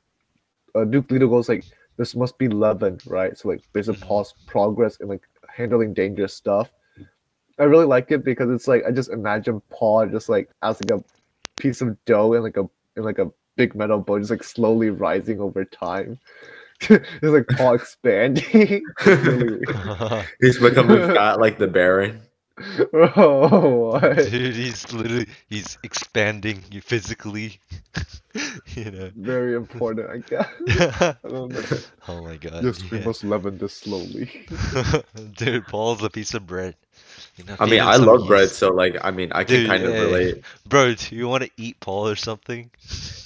[0.74, 1.66] uh, Duke Leto goes like
[1.96, 3.36] this must be leaven, right?
[3.36, 4.00] So like there's a Mhm.
[4.06, 6.70] pause progress in like handling dangerous stuff.
[7.58, 11.00] I really like it because it's like I just imagine Paul just like as like
[11.00, 11.04] a
[11.60, 14.90] piece of dough in like a in like a big metal bowl, just like slowly
[14.90, 16.18] rising over time.
[16.90, 18.86] it's like Paul expanding.
[20.40, 22.22] He's becoming fat like the Baron.
[23.16, 24.16] oh, what?
[24.16, 27.60] Dude, he's literally he's expanding you physically.
[28.74, 29.10] you know.
[29.16, 30.48] Very important, I guess.
[31.24, 31.78] I don't know.
[32.08, 32.64] oh my god.
[32.64, 33.04] Yes, we yeah.
[33.04, 34.46] must leaven this slowly.
[35.36, 36.76] Dude, Paul's a piece of bread.
[37.36, 39.68] You know, I mean, I some love bread, so like, I mean, I can Dude,
[39.68, 40.04] kind of hey.
[40.04, 40.44] relate.
[40.66, 42.70] Bro, do you want to eat Paul or something?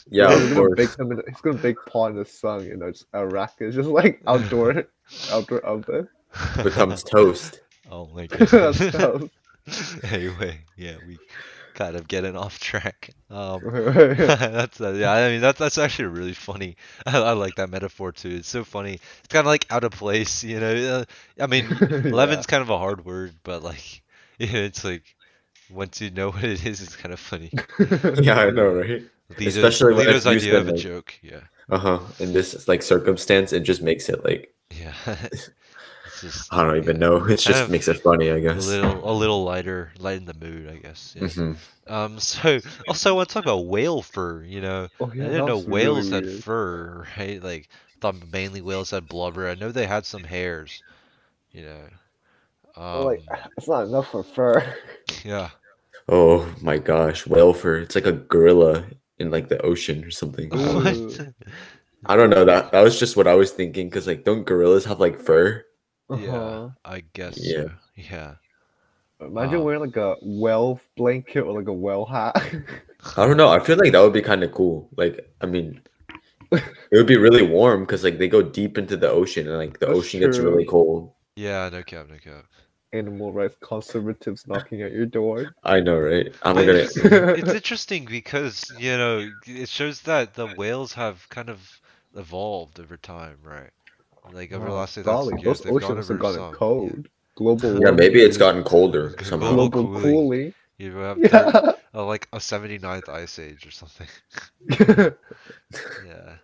[0.09, 0.77] Yeah, he's of gonna course.
[0.77, 3.55] bake him in, he's gonna bake Paul in the sun, you know, just a rack.
[3.59, 4.85] It's just like outdoor,
[5.31, 6.09] outdoor oven.
[6.63, 7.61] Becomes toast.
[7.91, 8.75] Oh my That's god.
[9.69, 10.05] toast.
[10.05, 11.19] anyway, yeah, we
[11.75, 13.11] kind of getting off track.
[13.31, 15.13] Um, that's uh, yeah.
[15.13, 16.77] I mean, that's that's actually really funny.
[17.07, 18.31] I, I like that metaphor too.
[18.31, 18.95] It's so funny.
[18.95, 20.75] It's kind of like out of place, you know.
[20.75, 21.05] Uh,
[21.43, 21.69] I mean,
[22.11, 24.03] leaven's kind of a hard word, but like,
[24.39, 25.03] yeah, it's like
[25.71, 27.51] once you know what it is, it's kind of funny.
[28.23, 29.03] Yeah, I know, right?
[29.39, 31.15] Leto's, Especially when Leto's it's used idea of in, a like- joke.
[31.23, 31.99] Yeah, Uh huh.
[32.21, 34.93] In this like circumstance, it just makes it like yeah.
[36.25, 37.17] It's just I don't even know.
[37.29, 38.55] It just of makes it funny, I guess.
[38.57, 41.15] A little a little lighter, lighten the mood, I guess.
[41.17, 41.31] Yeah.
[41.31, 41.57] hmm
[41.87, 42.21] Um.
[42.21, 44.45] So also, I want to talk about whale fur.
[44.45, 46.29] You know, Oh, I yeah, didn't know was really whales had weird.
[46.29, 47.43] fur, right?
[47.43, 47.69] Like,
[48.01, 49.49] thought mainly whales had blubber.
[49.49, 50.83] I know they had some hairs,
[51.53, 51.89] you know.
[52.77, 53.05] Um, Well,
[53.37, 54.75] like, it's not enough for fur.
[55.25, 55.51] yeah.
[56.09, 57.77] Oh my gosh, whale fur.
[57.79, 58.87] It's like a gorilla
[59.19, 60.55] in like the ocean or something.
[60.55, 61.21] I don't know.
[61.21, 61.35] What?
[62.07, 62.45] I don't know.
[62.47, 63.91] That that was just what I was thinking.
[63.91, 65.65] Cause like, don't gorillas have like fur?
[66.11, 66.71] Yeah, Uh-huh.
[66.85, 67.37] I guess.
[67.37, 67.67] Yeah.
[67.67, 67.71] so.
[67.97, 68.37] Yeah.
[69.21, 69.65] Imagine Wow.
[69.65, 72.37] wearing like a whale blanket or like a whale hat.
[73.17, 73.49] I don't know.
[73.51, 74.89] I feel like that would be kind of cool.
[74.97, 75.83] Like, I mean,
[76.91, 79.79] it would be really warm because like they go deep into the ocean and like
[79.81, 81.13] the That's ocean gets really cold.
[81.37, 81.69] Yeah.
[81.71, 82.09] No cap.
[82.09, 82.47] No cap.
[82.93, 85.57] Animal rights conservatives knocking at your door.
[85.65, 86.33] I know, right?
[86.43, 86.87] I'm But gonna.
[86.87, 86.97] it's,
[87.35, 91.81] it's interesting because you know it shows that the whales have kind of
[92.15, 93.71] evolved over time, right?
[94.33, 96.41] Like over the Wow, last golly, 8,000 years, those they've gone oceans have over gotten
[96.41, 96.59] some.
[96.81, 96.91] yeah.
[96.91, 97.09] cold.
[97.37, 97.97] Global Yeah, warming.
[97.97, 99.55] maybe it's gotten colder Global somehow.
[99.55, 100.03] global cooling.
[100.03, 100.55] cooling.
[100.79, 101.29] You have Yeah.
[101.29, 104.09] third- uh, like a 79th ice age or something.
[105.99, 106.37] Yeah.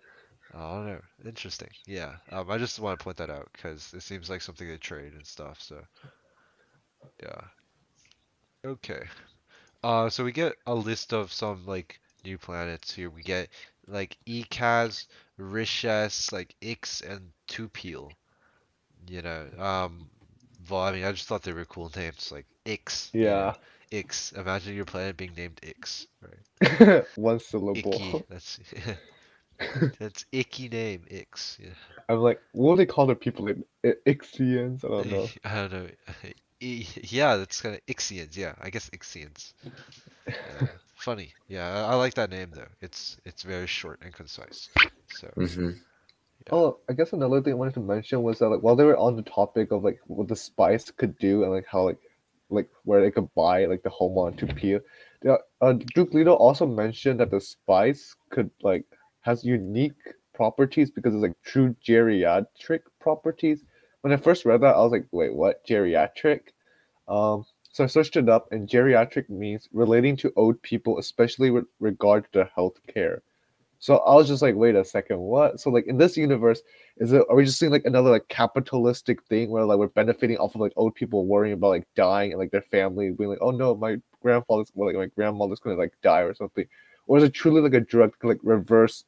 [0.54, 1.00] I don't know.
[1.24, 1.70] Interesting.
[1.86, 2.16] Yeah.
[2.30, 5.12] Um, I just want to point that out because it seems like something they trade
[5.14, 5.60] and stuff.
[5.62, 5.80] So,
[7.22, 7.40] yeah.
[8.64, 9.02] Okay.
[9.82, 13.10] Uh, so we get a list of some like new planets here.
[13.10, 13.48] We get
[13.90, 18.12] like Ecaz, Richese, like Ix, and Tupile.
[19.09, 19.46] You know.
[19.59, 20.09] Um.
[20.68, 23.11] Well, I mean, I just thought they were cool names, like Ix.
[23.12, 23.55] yeah.
[23.90, 24.33] Ix.
[24.33, 27.05] Imagine your planet being named Ix, right?
[27.16, 27.92] One syllable.
[27.92, 28.24] Icky.
[28.29, 28.61] That's
[29.98, 31.05] that's icky name.
[31.11, 31.59] Ix.
[31.61, 31.68] Yeah.
[32.09, 34.85] I'm like, what do they call the people in Ixians?
[34.85, 35.29] I don't know.
[35.44, 35.88] I don't know.
[36.61, 38.37] Yeah, that's kind of Ixians.
[38.37, 39.53] Yeah, I guess Ixians.
[40.26, 40.66] Uh,
[41.00, 41.34] funny.
[41.48, 42.68] Yeah, I, I like that name though.
[42.80, 44.68] It's it's very short and concise.
[45.08, 45.70] So hmm
[46.46, 46.52] Yeah.
[46.52, 48.96] Oh, I guess another thing I wanted to mention was that like while they were
[48.96, 51.98] on the topic of like what the spice could do and like how like
[52.50, 54.80] like where they could buy like the homontopia,
[55.24, 58.84] yeah, uh, Duke Leto also mentioned that the spice could like
[59.22, 60.02] has unique
[60.34, 63.64] properties because it's like true geriatric properties.
[64.02, 65.64] When I first read that, I was like, wait, what?
[65.66, 66.40] Geriatric?
[67.08, 71.66] Um, so I searched it up, and geriatric means relating to old people, especially with
[71.78, 73.22] regard to their health care.
[73.78, 75.59] So I was just like, wait a second, what?
[75.59, 76.61] So like in this universe,
[76.98, 80.37] is it are we just seeing like another like capitalistic thing where like we're benefiting
[80.37, 83.38] off of like old people worrying about like dying and like their family being like,
[83.40, 86.66] oh no, my grandfather's well, like my grandmother's gonna like die or something,
[87.06, 89.04] or is it truly like a drug to like reverse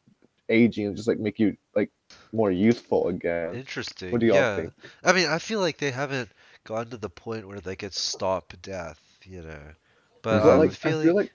[0.49, 1.91] aging and just like make you like
[2.33, 3.55] more youthful again?
[3.55, 4.11] Interesting.
[4.11, 4.57] What do y'all yeah.
[4.57, 4.73] think?
[5.05, 6.31] I mean, I feel like they haven't
[6.65, 9.75] gotten to the point where they could stop death, you know.
[10.23, 11.33] But But I'm like I feel like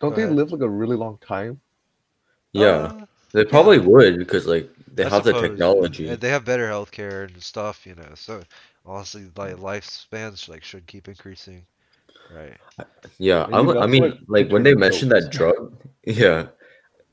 [0.00, 1.60] don't they live like a really long time?
[2.52, 3.84] Yeah, uh, they probably yeah.
[3.86, 5.48] would because like they I have the suppose, yeah.
[5.48, 6.08] technology.
[6.08, 8.12] And they have better healthcare and stuff, you know.
[8.14, 8.42] So
[8.84, 11.66] honestly, like lifespans like should keep increasing,
[12.30, 12.56] right?
[13.18, 16.48] Yeah, I'm, I mean, what like when they mentioned that drug, yeah.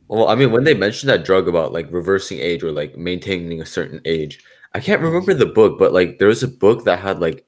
[0.07, 3.61] Well, I mean, when they mentioned that drug about like reversing age or like maintaining
[3.61, 6.99] a certain age, I can't remember the book, but like there was a book that
[6.99, 7.45] had like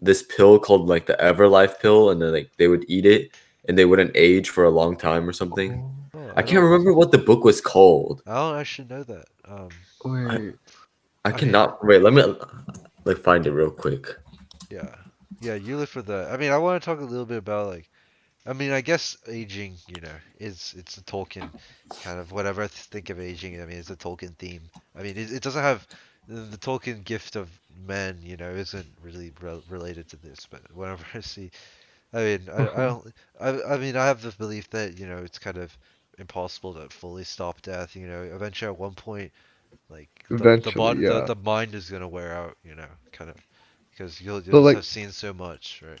[0.00, 3.30] this pill called like the Everlife pill, and then like they would eat it
[3.68, 5.82] and they wouldn't age for a long time or something.
[6.14, 8.22] Oh, I don't- can't remember what the book was called.
[8.26, 9.24] I don't actually know that.
[9.44, 9.68] Um,
[10.04, 10.54] Wait,
[11.24, 11.38] I Okay.
[11.40, 12.00] cannot wait.
[12.02, 12.22] Let me
[13.04, 14.14] like find it real quick.
[14.70, 14.94] yeah,
[15.40, 15.54] yeah.
[15.54, 16.28] You look for the.
[16.30, 17.90] I mean, I want to talk a little bit about like.
[18.48, 21.50] I mean, I guess aging, you know, is it's a Tolkien
[22.04, 23.60] kind of whatever I think of aging.
[23.60, 24.62] I mean, it's a Tolkien theme.
[24.96, 25.84] I mean, it, it doesn't have
[26.28, 27.48] the, the Tolkien gift of
[27.86, 30.46] men, you know, isn't really re- related to this.
[30.50, 31.50] But whenever I see,
[32.12, 33.14] I mean, I, I don't.
[33.40, 35.76] I, I mean, I have the belief that you know it's kind of
[36.18, 37.96] impossible to fully stop death.
[37.96, 39.32] You know, eventually at one point,
[39.90, 41.20] like the, the, Eventually, yeah.
[41.20, 42.56] the the mind is gonna wear out.
[42.64, 43.36] You know, kind of
[43.90, 46.00] because you'll, you'll like- have seen so much, right?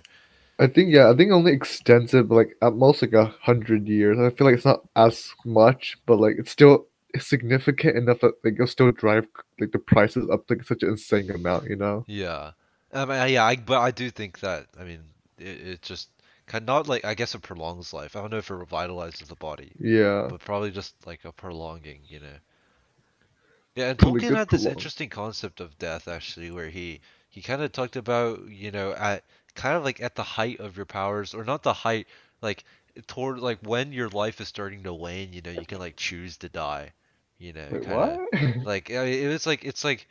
[0.58, 4.18] I think yeah, I think only extensive like at most like a hundred years.
[4.18, 6.86] I feel like it's not as much, but like it's still
[7.18, 9.26] significant enough that like it'll still drive
[9.60, 12.06] like the prices up like such an insane amount, you know?
[12.06, 12.52] Yeah.
[12.92, 15.00] I mean, yeah, I, but I do think that, I mean,
[15.38, 16.10] it, it just
[16.46, 18.16] kind not like, I guess it prolongs life.
[18.16, 20.28] I don't know if it revitalizes the body, Yeah.
[20.28, 22.38] but probably just like a prolonging, you know.
[23.74, 24.72] Yeah, and Tolkien had this prolong.
[24.72, 29.24] interesting concept of death actually, where he he kind of talked about, you know, at
[29.54, 32.06] kind of like at the height of your powers, or not the height,
[32.42, 32.64] like
[33.06, 36.36] toward like when your life is starting to wane, you know, you can like choose
[36.38, 36.92] to die,
[37.38, 38.20] you know, Wait, kinda-
[38.64, 40.08] like I mean, it was like it's like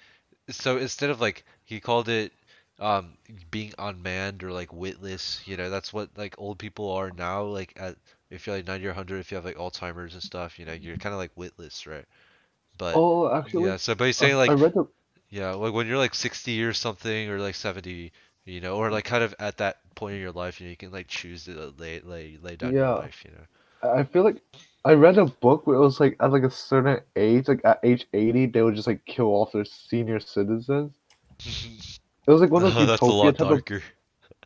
[0.50, 2.34] so instead of like he called it
[2.80, 3.18] um
[3.52, 7.74] being unmanned or like witless you know that's what like old people are now like
[7.78, 7.96] at
[8.30, 10.74] if you're like 90 or 100 if you have like alzheimer's and stuff you know
[10.74, 12.06] you're kind of like witless right?
[12.78, 14.88] But oh, actually, yeah so but he's uh, saying like the
[15.30, 18.12] yeah like when you're like 60 or something or like 70
[18.46, 20.78] you know or like kind of at that point in your life you know you
[20.78, 23.46] can like choose to lay lay lay down your life you know
[23.84, 24.42] I feel like
[24.86, 27.80] I read a book where it was like at like a certain age, like at
[27.84, 30.94] age eighty, they would just like kill off their senior citizens.
[32.28, 33.84] It was like one of those oh, that's a lot type of darker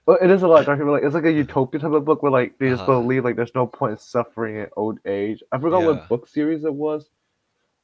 [0.05, 2.21] Well, it is a lot darker, but like it's like a utopia type of book
[2.23, 2.85] where like they just Uh-huh.
[2.85, 5.43] believe like there's no point in suffering at old age.
[5.51, 6.03] I forgot Yeah.
[6.03, 7.09] what book series it was,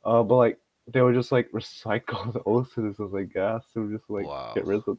[0.06, 0.60] uh, but like
[0.92, 4.54] they would just like recycle the old citizens, I guess, and just like Wow.
[4.54, 4.98] get rid of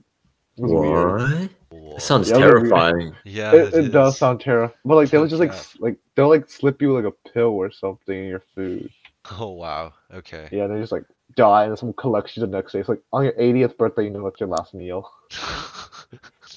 [0.56, 0.70] them.
[0.72, 1.16] It was.
[1.18, 1.50] What?
[1.70, 1.96] Whoa.
[1.96, 3.16] That sounds Yeah, terrifying.
[3.24, 6.28] yeah It, it does sound terrible, but like they would just like s- like they'll
[6.28, 8.90] like slip you like a pill or something in your food.
[9.30, 12.72] oh wow okay Yeah, and they just like die, and someone collects you the next
[12.72, 12.80] day.
[12.80, 15.10] It's like on your 80th birthday, you know, that's your last meal.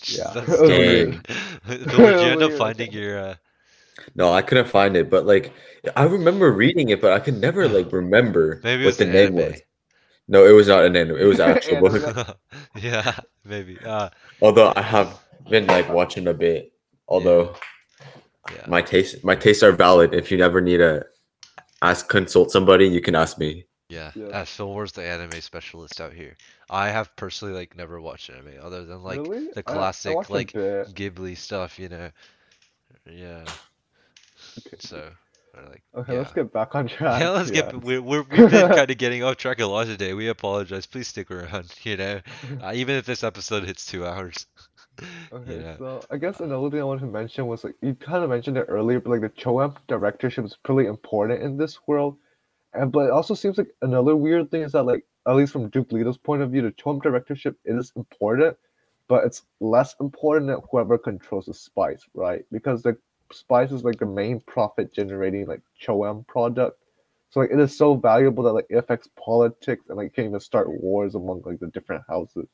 [0.07, 0.33] Yeah.
[0.33, 1.19] That's It was weird.
[1.27, 1.27] weird.
[1.91, 3.35] But would you end up finding your uh
[4.15, 5.53] No, I couldn't find it, but like
[5.95, 9.33] I remember reading it, but I could never like remember maybe what the an name
[9.35, 9.35] anime.
[9.35, 9.63] was.
[10.29, 11.17] No, it was not an anime.
[11.17, 12.37] It was an actual book.
[12.75, 13.77] Yeah, maybe.
[13.83, 14.09] Uh
[14.41, 16.71] Although I have been like watching a bit.
[17.07, 17.55] Although
[18.55, 18.65] yeah.
[18.67, 20.13] my taste my tastes are valid.
[20.13, 21.05] If you never need to
[21.81, 23.65] ask consult somebody, you can ask me.
[23.89, 24.11] Yeah.
[24.15, 24.27] Yeah.
[24.27, 26.37] As Phil Wars the anime specialist out here.
[26.69, 29.49] I have personally like never watched anime other than like Really?
[29.55, 30.93] the I- I classic like bit.
[30.93, 32.11] Ghibli stuff, you know.
[33.09, 33.45] Yeah.
[34.59, 34.77] Okay.
[34.79, 35.09] So
[35.67, 36.19] like Okay, yeah.
[36.19, 37.21] let's get back on track.
[37.21, 37.71] Yeah, let's Yeah.
[37.71, 37.81] get.
[37.83, 40.13] We're, we're, we've been kind of getting off track a lot today.
[40.13, 40.85] We apologize.
[40.85, 42.21] Please stick around, you know.
[42.61, 44.45] Uh, even if this episode hits two hours.
[45.31, 45.77] Okay, Yeah.
[45.77, 48.57] so I guess another thing I wanted to mention was like you kind of mentioned
[48.57, 52.17] it earlier, but like the CHOAM directorship is pretty important in this world.
[52.73, 55.69] And but it also seems like another weird thing is that like at least from
[55.69, 58.57] Duke Leto's point of view, the CHOAM directorship is important,
[59.07, 62.45] but it's less important than whoever controls the spice, right?
[62.51, 62.97] Because the
[63.31, 66.77] spice is like the main profit generating like CHOAM product.
[67.31, 70.39] So like it is so valuable that like it affects politics and like can even
[70.39, 72.47] start wars among like the different houses.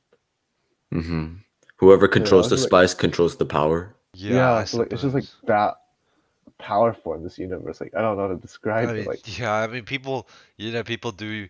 [0.91, 1.35] hmm
[1.77, 3.95] Whoever controls the it's like- spice controls the power.
[4.13, 5.75] Yeah, I so like it's just like that
[6.57, 7.81] powerful in this universe.
[7.81, 9.07] Like I don't know how to describe I it.
[9.07, 11.47] Like yeah, I mean, people, you know, people do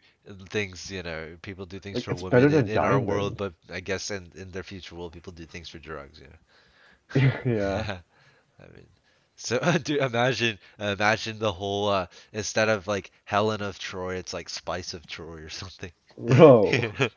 [0.50, 3.80] things, you know, people do things Like, for women in, in our world, but I
[3.82, 7.32] guess in, in their future world, people do things for drugs, you know.
[7.46, 8.00] yeah.
[8.60, 8.88] I mean,
[9.36, 14.50] so dude, imagine, imagine the whole, uh, instead of like Helen of Troy, it's like
[14.50, 15.92] Spice of Troy or something.
[16.18, 16.72] Bro.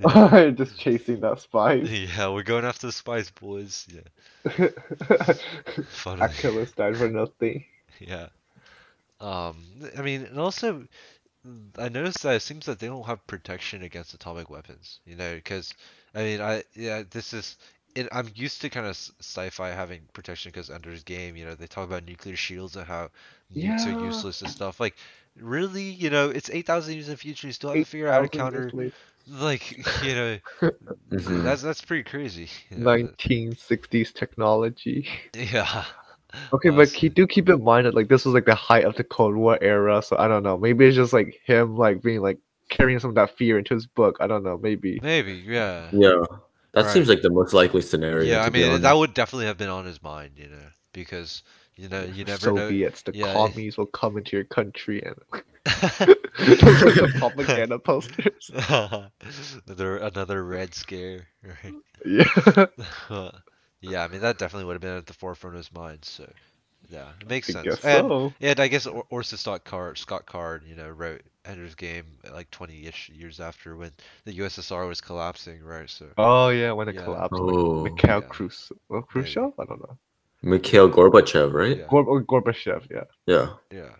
[0.00, 0.50] yeah.
[0.56, 1.88] just chasing that spice.
[1.88, 3.86] Yeah, we're going after the Spice Boys.
[3.92, 4.68] Yeah.
[6.06, 7.64] Achilles died for nothing.
[7.98, 8.28] Yeah.
[9.20, 9.56] Um,
[9.96, 10.86] I mean, and also,
[11.78, 15.00] I noticed that it seems that they don't have protection against atomic weapons.
[15.04, 15.74] You know, because
[16.14, 17.56] I mean, I yeah, this is.
[17.94, 21.66] It, I'm used to kind of sci-fi having protection because Ender's Game, you know, they
[21.66, 23.10] talk about nuclear shields and how
[23.54, 24.80] nukes are useless and stuff.
[24.80, 24.96] Like,
[25.36, 28.12] really, you know, it's 8,000 years in the future, you still have to figure out
[28.14, 28.92] how to 8,000 years counter.
[29.26, 30.38] Like, you know,
[31.10, 31.42] Mhm.
[31.44, 32.48] that's that's pretty crazy.
[32.70, 35.08] you know, that- 1960s technology.
[35.34, 35.84] Yeah.
[36.52, 38.94] Okay, but keep, do keep in mind that like this was like the height of
[38.96, 40.56] the Cold War era, so I don't know.
[40.58, 42.38] Maybe it's just like him like being like
[42.70, 44.16] carrying some of that fear into his book.
[44.20, 44.58] I don't know.
[44.58, 45.00] Maybe.
[45.02, 45.90] Maybe, yeah.
[45.92, 46.24] Yeah,
[46.72, 46.92] that Right.
[46.92, 48.24] seems like the most likely scenario.
[48.24, 48.82] Yeah, I mean honest.
[48.82, 51.42] that would definitely have been on his mind, you know, because
[51.76, 52.56] you know you never know.
[52.68, 53.32] Soviets, the yeah.
[53.32, 55.16] commies will come into your country and
[55.64, 58.50] the propaganda posters.
[59.66, 61.74] another another red scare, right?
[62.04, 62.66] Yeah,
[63.80, 66.04] yeah, I mean that definitely would have been at the forefront of his mind.
[66.04, 66.30] So
[66.88, 67.64] yeah, it makes I sense.
[67.66, 68.32] guess and, so.
[68.40, 72.50] and I guess or- Orson Scott Card, Scott Card, you know, wrote Ender's Game like
[72.50, 73.90] 20-ish years after when
[74.24, 75.88] the USSR was collapsing, right?
[75.90, 77.04] So Oh yeah, when it Yeah.
[77.04, 77.82] collapsed, Oh.
[77.82, 78.28] like Mikhail Yeah.
[78.28, 78.78] Khrushchev.
[78.88, 79.52] Well, Khrushchev?
[79.58, 79.98] I don't know.
[80.42, 81.78] Mikhail Gorbachev, right?
[81.78, 81.86] Yeah.
[81.88, 83.04] Gor- Gorbachev, yeah.
[83.26, 83.50] Yeah.
[83.70, 83.90] yeah,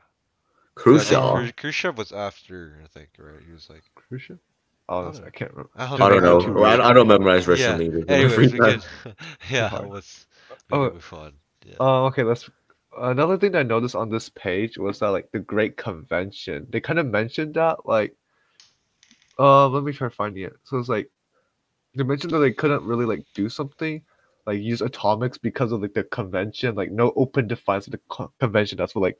[0.75, 1.19] Khrushchev.
[1.23, 3.41] I Khrushchev was after, I think, right?
[3.47, 4.39] He was like, Khrushchev.
[4.89, 5.25] Oh, don't.
[5.25, 5.71] I can't remember.
[5.77, 6.53] I I don't, don't know.
[6.55, 6.63] know.
[6.65, 7.77] I, I don't memorize Russian Yeah.
[7.77, 8.05] leaders.
[8.09, 8.83] Anyways, time.
[9.51, 9.89] yeah, hard.
[9.89, 10.27] let's
[10.71, 10.85] we Oh.
[10.87, 11.33] can move on.
[11.65, 11.75] Yeah.
[11.81, 12.51] Uh, okay, let's.
[12.99, 16.67] Another thing that I noticed on this page was that like the Great Convention.
[16.71, 18.15] They kind of mentioned that like,
[19.39, 20.55] uh, let me try finding it.
[20.65, 21.11] So it's like,
[21.95, 24.03] they mentioned that they couldn't really like do something,
[24.47, 28.33] like use atomics because of like the convention, like no open defiance of the co-
[28.39, 28.79] convention.
[28.79, 29.19] That's what like,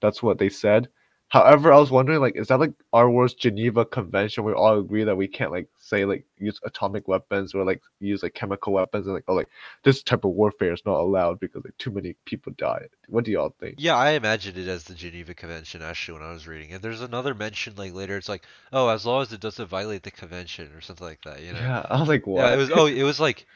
[0.00, 0.88] that's what they said.
[1.28, 4.44] However, I was wondering like, is that like our worst Geneva Convention?
[4.44, 8.22] We all agree that we can't like say like use atomic weapons or like use
[8.22, 9.48] like chemical weapons and like oh like
[9.82, 12.86] this type of warfare is not allowed because like too many people die.
[13.08, 13.76] What do y'all think?
[13.78, 16.82] Yeah, I imagined it as the Geneva Convention actually when I was reading it.
[16.82, 18.16] There's another mention like later.
[18.16, 21.42] It's like, oh, as long as it doesn't violate the convention or something like that.
[21.42, 21.58] You know.
[21.58, 22.44] Yeah, I was like, what?
[22.44, 22.70] Yeah, it was.
[22.70, 23.46] Oh, it was like.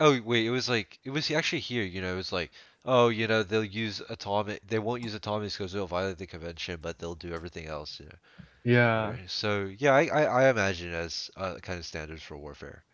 [0.00, 1.84] Oh wait, it was like it was actually here.
[1.84, 2.50] You know, it was like,
[2.86, 4.66] oh, you know, they'll use atomic.
[4.66, 8.00] They won't use atomics because they'll violate the convention, but they'll do everything else.
[8.00, 8.18] You know.
[8.64, 9.30] yeah, Right.
[9.30, 12.84] So yeah, I, I, I imagine as uh, kind of standards for warfare,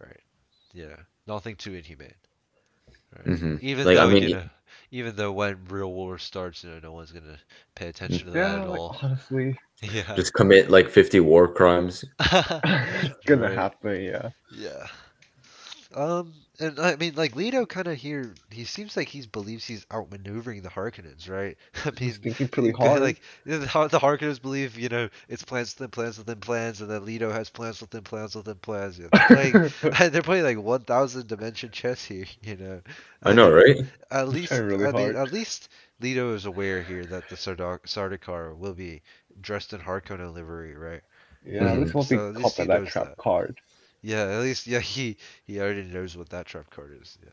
[0.00, 0.20] right?
[0.74, 0.96] Yeah,
[1.26, 2.14] nothing too inhumane.
[3.16, 3.26] Right?
[3.26, 3.60] Mhm.
[3.60, 4.48] Even Like, I though mean, you y- know,
[4.90, 7.38] even though when real war starts, you know, no one's gonna
[7.74, 8.96] pay attention to that at Like, all.
[9.02, 10.16] honestly, Yeah.
[10.16, 12.04] Just commit like 50 war crimes.
[12.64, 13.54] it's gonna Right.
[13.54, 14.02] happen.
[14.02, 14.30] Yeah.
[14.50, 14.86] Yeah.
[15.94, 19.84] Um, and I mean, like Leto kind of here, he seems like he believes he's
[19.86, 21.56] outmaneuvering the Harkonnens, right?
[21.84, 23.00] I mean, He's thinking pretty hard.
[23.02, 26.90] Like the, Har- the Harkonnens believe, you know, it's plans within plans within plans, and
[26.90, 28.98] then Leto has plans within plans within plans.
[28.98, 29.10] You know?
[29.30, 29.60] like,
[30.12, 32.26] they're playing like one thousand dimension chess here.
[32.42, 32.80] You know,
[33.22, 33.76] I know, right?
[34.10, 35.68] At least, trying really I mean, at least
[36.00, 39.02] Leto is aware here that the Sardar- Sardaukar will be
[39.40, 41.02] dressed in Harkonnen livery, right?
[41.44, 41.94] yeah, at least Mhm.
[41.94, 43.16] won't be So at least caught by that trap that.
[43.16, 43.60] card.
[44.08, 47.18] Yeah, at least, yeah, he he already knows what that trap card is.
[47.22, 47.30] Yeah.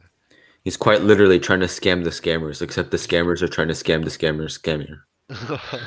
[0.66, 4.04] He's quite literally trying to scam the scammers, except the scammers are trying to scam
[4.04, 5.04] the scammers scammer.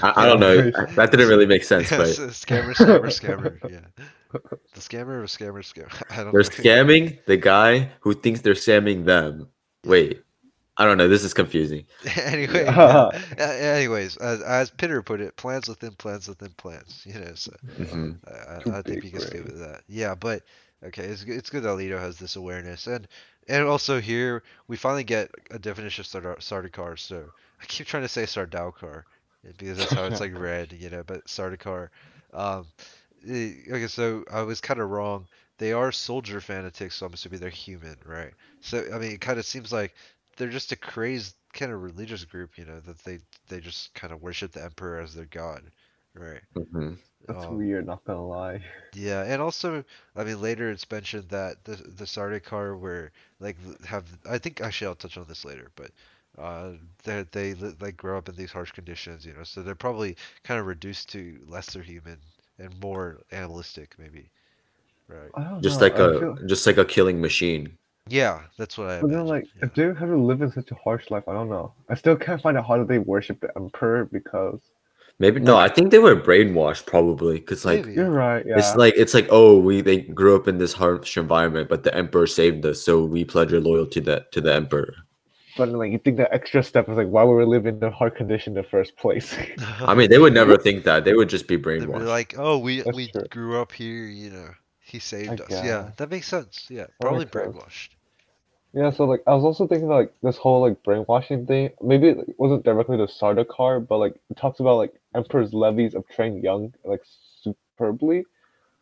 [0.02, 0.70] I, I don't know.
[0.96, 3.58] That didn't really make sense, Yes, but scammer, scammer, scammer.
[3.68, 3.86] Yeah,
[4.74, 6.02] the scammer of scammer, scammer.
[6.10, 6.50] I don't they're know.
[6.50, 9.48] scamming the guy who thinks they're scamming them.
[9.84, 10.22] Wait,
[10.76, 11.08] I don't know.
[11.08, 11.86] This is confusing.
[12.16, 12.82] anyway, Yeah.
[12.86, 13.10] yeah.
[13.38, 17.02] Uh, anyways, as, as Pitter put it, plans within plans within plans.
[17.06, 19.82] You know, so hmm I, I, I think you can skip with that.
[19.88, 20.42] Yeah, but
[20.84, 23.06] okay, it's good- it's good that Leto has this awareness, and
[23.48, 26.98] and also here we finally get a definition of Sardar- Sardaukar.
[26.98, 29.04] So I keep trying to say Sardaukar
[29.56, 31.02] because that's how it's like read, you know.
[31.04, 31.88] But Sardaukar.
[32.32, 32.66] Um,
[33.26, 35.26] okay, so I was kind of wrong.
[35.58, 38.32] They are soldier fanatics, so I'm assuming they're human, right?
[38.60, 39.94] So I mean, it kind of seems like
[40.36, 43.18] they're just a crazed kind of religious group, you know, that they
[43.48, 45.62] they just kind of worship the emperor as their god.
[46.14, 46.40] Right?
[46.54, 46.98] Mhm.
[47.26, 47.86] That's Um, weird.
[47.86, 48.62] Not gonna lie.
[48.94, 49.84] Yeah, and also,
[50.16, 54.04] I mean, later it's mentioned that the the Sardaukar were like have.
[54.28, 55.90] I think actually I'll touch on this later, but
[56.38, 56.72] uh,
[57.04, 60.58] they they like grow up in these harsh conditions, you know, so they're probably kind
[60.60, 62.18] of reduced to lesser human
[62.58, 64.30] and more animalistic, maybe.
[65.08, 65.30] Right.
[65.34, 65.86] I don't Just know.
[65.86, 67.76] like I a feel- just like a killing machine.
[68.08, 69.00] Yeah, that's what I.
[69.02, 69.66] But then, like, yeah.
[69.66, 71.74] if they have to live in such a harsh life, I don't know.
[71.90, 74.60] I still can't find out how do they worship the emperor because
[75.20, 77.94] Maybe no, I think they were brainwashed probably because like Maybe.
[77.94, 78.44] you're right.
[78.46, 78.58] Yeah.
[78.58, 81.94] it's like it's like oh we they grew up in this harsh environment, but the
[81.94, 84.94] emperor saved us, so we pledge our loyalty that to the emperor.
[85.56, 87.90] but like, you think that extra step is like, why would we live in the
[87.90, 89.36] hard condition in the first place?
[89.86, 91.04] I mean, they would never think that.
[91.04, 92.06] They would just be They'd be brainwashed.
[92.06, 93.24] like, oh, we That's we true.
[93.30, 94.50] grew up here, you know.
[94.80, 95.60] He saved I us.
[95.62, 96.66] Yeah, that makes sense.
[96.70, 97.56] Yeah, probably makes sense.
[97.56, 97.88] brainwashed.
[98.72, 98.90] yeah.
[98.90, 101.70] So like, I was also thinking like this whole like brainwashing thing.
[101.82, 106.08] Maybe it wasn't directly the Sardaukar, but like it talks about like emperor's levies of
[106.08, 107.02] trained young like
[107.42, 108.24] superbly,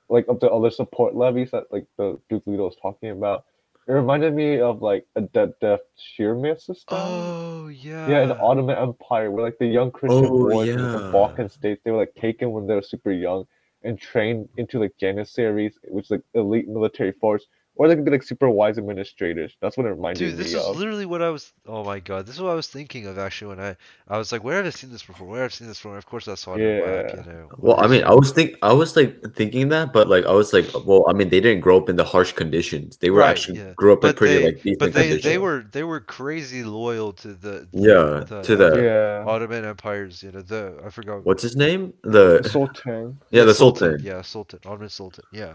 [0.08, 3.44] like of the other support levies that like the Duke Leto was talking about.
[3.88, 6.98] It reminded me of like a dead death sheer system.
[6.98, 8.06] Oh yeah.
[8.10, 10.98] Yeah, in the Ottoman Empire, where like the young Christian Oh, boys from the.
[11.12, 13.46] Balkan states, they were like taken when they were super young
[13.82, 18.10] and trained into like janissaries, which is like elite military force, or they could be
[18.10, 19.54] like super wise administrators.
[19.60, 20.32] That's what it reminded me of.
[20.32, 20.76] Dude, this is of.
[20.76, 21.52] literally what I was.
[21.66, 23.76] Oh my god, this is what I was thinking of actually when I
[24.08, 25.26] I was like, where have I seen this before?
[25.26, 25.96] Where have I seen this before?
[25.98, 27.16] Of course, that's Sonic Black, Yeah.
[27.24, 27.48] you know.
[27.58, 30.52] Well, I mean, I was think I was like thinking that, but like I was
[30.52, 32.96] like, well, I mean, they didn't grow up in the harsh conditions.
[32.96, 33.72] They were Right, actually yeah.
[33.76, 35.24] grew up in pretty they, like decent but they conditions.
[35.24, 40.22] they were they were crazy loyal to the Yeah, to the- yeah, Ottoman empires.
[40.22, 41.24] You know the I forgot.
[41.26, 41.92] What's his name?
[42.04, 43.18] The the Sultan.
[43.30, 43.98] yeah, the Sultan.
[44.02, 44.60] Yeah, Sultan.
[44.64, 45.24] Ottoman Sultan.
[45.32, 45.54] Yeah.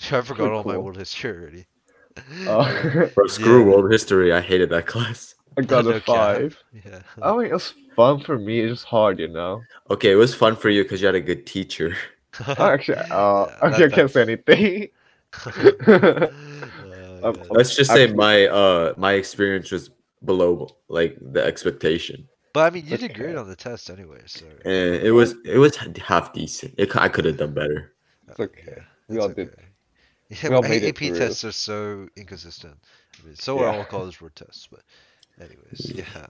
[0.12, 1.66] I forgot all my world history already.
[2.46, 3.70] Uh, Bro, screw Yeah.
[3.72, 4.32] world history.
[4.32, 5.34] I hated that class.
[5.56, 6.04] I got No a cap.
[6.06, 6.58] five.
[6.84, 7.00] Yeah.
[7.22, 8.60] I mean, it was fun for me.
[8.60, 9.62] It's just hard, you know.
[9.90, 11.96] Okay, it was fun for you because you had a good teacher.
[12.58, 14.88] Actually, uh, Yeah, actually, I can't say anything.
[15.46, 16.26] Uh,
[17.22, 17.42] Um, yeah.
[17.50, 19.90] Let's just say Actually- my uh my experience was
[20.24, 22.26] below like the expectation.
[22.54, 24.46] But I mean, you did great on the test anyway, so.
[24.64, 26.74] And it was it was half decent.
[26.78, 27.92] It, I could have done better.
[28.28, 28.62] It's okay.
[28.66, 29.54] Yeah, We it's all did.
[30.30, 31.12] Yeah, we all but made it AP through.
[31.12, 32.78] tests are so inconsistent.
[33.20, 33.72] I mean, so are Yeah.
[33.72, 34.80] all college word tests, but
[35.40, 36.26] anyways, yeah.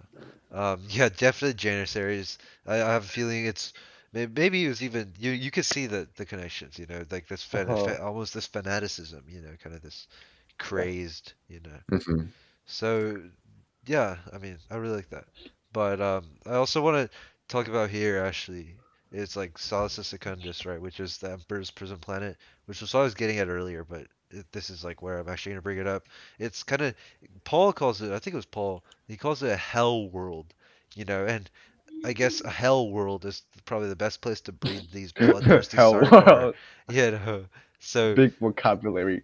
[0.53, 2.39] Um, yeah, definitely Janissaries.
[2.67, 3.73] I, I have a feeling it's
[4.13, 5.31] maybe it was even you.
[5.33, 6.79] You could see the the connections.
[6.79, 7.77] You know, like this fan, Uh-huh.
[7.77, 9.25] fa- almost this fanaticism.
[9.29, 10.07] You know, kind of this
[10.59, 11.35] crazed.
[11.49, 11.79] You know.
[11.91, 12.33] hmm
[12.67, 13.23] So,
[13.87, 15.25] yeah, I mean, I really like that.
[15.73, 17.17] But um, I also want to
[17.49, 18.77] talk about here, actually,
[19.13, 22.37] it's like Salus Secundus, right, which is the Emperor's prison planet,
[22.67, 25.29] which was what I was getting at earlier, but it, this is like where I'm
[25.29, 26.07] actually gonna bring it up.
[26.39, 26.95] It's kind of
[27.45, 28.13] Paul calls it.
[28.13, 28.85] I think it was Paul.
[29.09, 30.47] He calls it a hell world,
[30.95, 31.51] you know, and
[32.05, 35.95] I guess a hell world is probably the best place to breed these bloodthirsty Hell
[35.95, 36.11] world.
[36.91, 37.45] Know,
[37.79, 39.23] so Big vocabulary.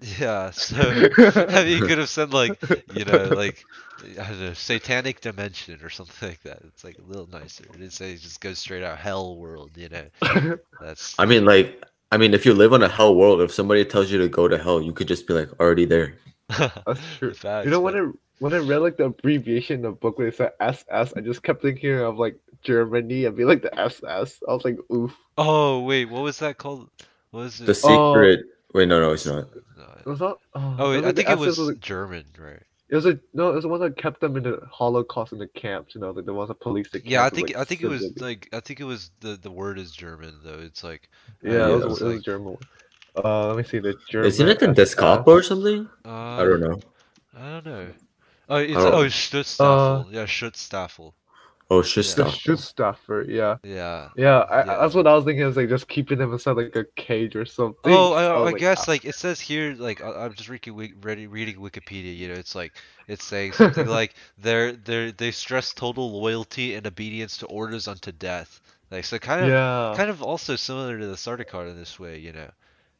[0.00, 2.60] Yeah, so I mean, you could have said like,
[2.94, 3.64] you know, like
[4.18, 6.60] I don't know, satanic dimension or something like that.
[6.64, 7.64] It's like a little nicer.
[7.64, 10.56] It didn't say just go straight out hell world, you know.
[10.80, 11.82] That's I mean, like,
[12.12, 14.46] I mean, if you live on a hell world, if somebody tells you to go
[14.48, 16.14] to hell, you could just be like already there.
[16.48, 17.34] That's true.
[17.34, 20.28] Facts, you know when I when I read like the abbreviation of the book where
[20.28, 24.40] it said SS, I just kept thinking of like Germany and be like the SS.
[24.46, 25.14] I was like, oof.
[25.36, 26.88] Oh wait, what was that called?
[27.30, 27.66] What was it?
[27.66, 28.40] The secret.
[28.74, 29.46] Wait, no, no, it's not.
[29.76, 30.38] No, It was not.
[30.54, 32.62] Oh, Oh, it wait, I think it SS was like- German, right?
[32.90, 33.50] It was a no.
[33.50, 35.94] It was the one that kept them in the Holocaust in the camps.
[35.94, 37.86] You know, like the ones that police the Yeah, I think like, I think it
[37.88, 38.20] was civilians.
[38.22, 40.58] like I think it was the the word is German though.
[40.58, 41.10] It's like
[41.42, 42.56] Yeah, Yeah, it was, it it was was like- a German.
[43.22, 44.28] Uh, let me see the German.
[44.28, 44.94] Isn't it the SS.
[44.94, 45.86] Descop or something?
[46.06, 46.80] uh, I don't know.
[47.36, 47.88] I don't know.
[48.48, 50.12] Oh, it's don't- oh Schutzstaffel.
[50.12, 51.12] yeah, Schutzstaffel.
[51.70, 52.24] Oh, shit, Yeah.
[52.24, 52.34] The stuff.
[52.34, 54.08] Schutzstaffel, yeah, Yeah.
[54.16, 54.78] yeah, I, Yeah.
[54.80, 55.44] That's what I was thinking.
[55.46, 57.92] Is like just keeping them inside like a cage or something.
[57.92, 58.92] Oh, was I, I like, guess ah.
[58.92, 62.16] like it says here, like I, I'm just reading, Wik- reading reading Wikipedia.
[62.16, 62.72] You know, it's like
[63.06, 68.12] it's saying something like they're they they stress total loyalty and obedience to orders unto
[68.12, 68.60] death.
[68.90, 69.92] Like so, kind of yeah.
[69.94, 72.18] kind of also similar to the Sardaukar in this way.
[72.18, 72.50] You know.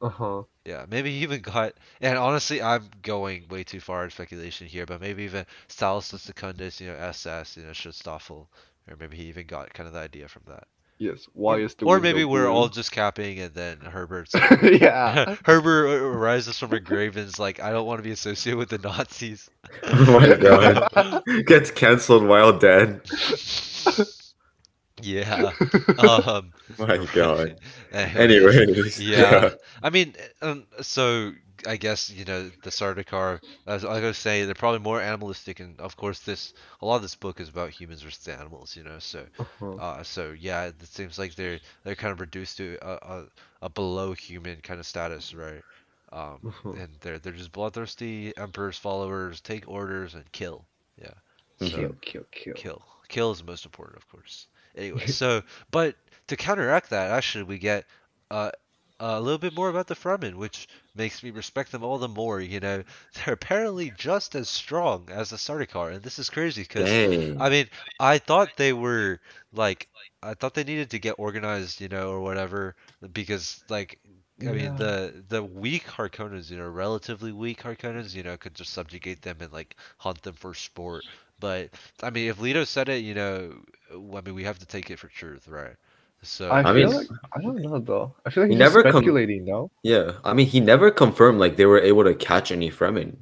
[0.03, 0.43] Uh huh.
[0.69, 4.85] Yeah, maybe he even got, and honestly, I'm going way too far in speculation here,
[4.85, 8.47] but maybe even Salus Secundus, you know, SS, you know, Schutzstaffel,
[8.87, 10.69] or maybe he even got kind of the idea from that.
[10.99, 11.27] Yes.
[11.33, 12.53] Why is the or window maybe we're blue?
[12.53, 15.37] all just capping, and then Herbert's yeah.
[15.47, 18.69] Herbert rises from a grave and is like, I don't want to be associated with
[18.69, 19.49] the Nazis.
[19.85, 21.23] Oh my god.
[21.47, 23.03] Gets cancelled while dead.
[25.01, 25.53] Yeah.
[25.99, 27.55] Um, My god.
[27.93, 29.01] anyways, Anyways.
[29.01, 29.51] yeah.
[29.83, 31.33] I mean, um, so
[31.67, 33.41] I guess you know the Sardaukar.
[33.67, 37.03] As I was saying, they're probably more animalistic, and of course, this a lot of
[37.03, 38.77] this book is about humans versus animals.
[38.77, 39.79] You know, so Uh-huh.
[39.79, 43.25] uh, so yeah, it seems like they're they're kind of reduced to a, a,
[43.63, 45.65] a below human kind of status, right?
[46.13, 46.77] Um, Uh-huh.
[46.77, 50.67] and they're they're just bloodthirsty emperor's followers, take orders and kill.
[51.01, 51.15] Yeah,
[51.59, 52.63] so Kill, kill, kill.
[52.63, 54.47] kill, kill is the most important, of course.
[54.79, 55.97] Anyway, so but
[56.29, 57.87] to counteract that, actually, we get
[58.31, 58.53] uh,
[59.01, 62.41] a little bit more about the Fremen, which makes me respect them all the more.
[62.41, 66.99] You know, they're apparently just as strong as the Sardaukar, and this is crazy because
[67.37, 67.69] I mean,
[68.01, 69.21] I thought they were
[69.53, 69.89] like,
[70.23, 72.77] I thought they needed to get organized, you know, or whatever,
[73.13, 74.01] because like,
[74.47, 74.77] I mean, Yeah.
[74.77, 79.39] the the weak Harkonnens, you know, relatively weak Harkonnens, you know, could just subjugate them
[79.41, 81.07] and like hunt them for sport.
[81.41, 81.71] But
[82.03, 83.53] I mean, if Leto said it, you know,
[83.93, 85.75] I mean, we have to take it for truth, right?
[86.23, 88.15] So I, I feel mean- like I don't know though.
[88.27, 89.45] I feel like He he's just never com- speculating.
[89.45, 89.71] no.
[89.85, 93.17] Yeah, I mean, he never confirmed like they were able to catch any Fremen.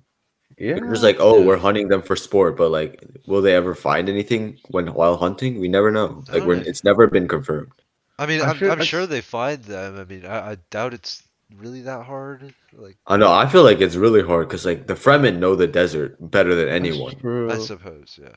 [0.58, 0.76] Yeah.
[0.76, 1.44] It was like, oh, Yeah.
[1.44, 5.60] we're hunting them for sport, but like, will they ever find anything when while hunting?
[5.60, 6.24] We never know.
[6.32, 7.72] Like, we're, it's never been confirmed.
[8.18, 9.98] I mean, I I'm, I'm sure they find them.
[10.00, 11.22] I mean, I, I doubt it's
[11.54, 12.54] really that hard.
[12.72, 13.32] Like, I know.
[13.32, 16.68] I feel like it's really hard because like the Fremen know the desert better than
[16.68, 17.14] anyone.
[17.50, 18.28] I suppose, yeah.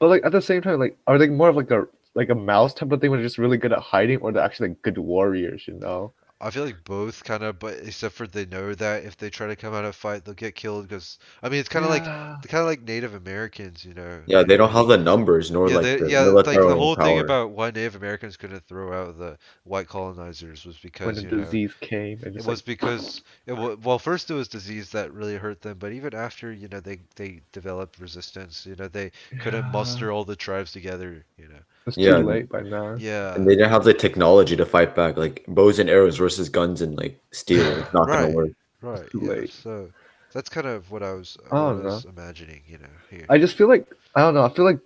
[0.00, 2.34] But like at the same time, like are they more of like a like a
[2.34, 4.82] mouse type of thing where they're just really good at hiding, or they're actually like
[4.82, 5.64] good warriors?
[5.66, 6.12] You know.
[6.40, 9.46] I feel like both kind of, but except for they know that if they try
[9.48, 10.88] to come out and fight, they'll get killed.
[10.88, 12.36] Because I mean, it's kind of like Yeah.
[12.48, 14.24] kind of like Native Americans, you know.
[14.26, 16.96] Yeah, they don't have the numbers nor Yeah, like they, the yeah, like the whole
[16.96, 21.16] thing about why Native Americans couldn't throw out the white colonizers was because when because
[21.16, 24.34] the you know disease came and it was like, because it wa well first it
[24.34, 28.66] was disease that really hurt them, but even after you know they they developed resistance,
[28.66, 29.72] you know they couldn't Yeah.
[29.72, 31.60] muster all the tribes together, you know.
[31.88, 32.18] It's Yeah.
[32.18, 32.94] too late by now.
[32.98, 33.34] Yeah.
[33.34, 35.16] and they didn't have the technology to fight back.
[35.16, 37.66] Like bows and arrows versus guns and like steel.
[37.78, 38.22] It's not Right.
[38.22, 38.50] gonna work.
[38.80, 39.10] Right.
[39.10, 39.50] too yeah, late.
[39.52, 39.90] So
[40.32, 43.26] that's kind of what I was, I I was imagining, you know, here.
[43.28, 44.44] I just feel like I don't know.
[44.44, 44.78] I feel like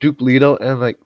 [0.00, 0.98] Duke Leto and like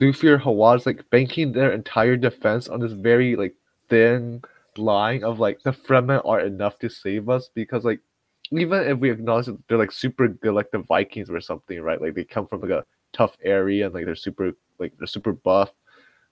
[0.00, 3.54] Thufir Hawat like banking their entire defense on this very like
[3.88, 4.42] thin
[4.76, 8.00] line of like the Fremen are enough to save us because like
[8.50, 12.00] even if we acknowledge that they're like super good like the Vikings or something, right?
[12.00, 15.32] Like they come from like a tough area and like they're super like they're super
[15.32, 15.70] buff.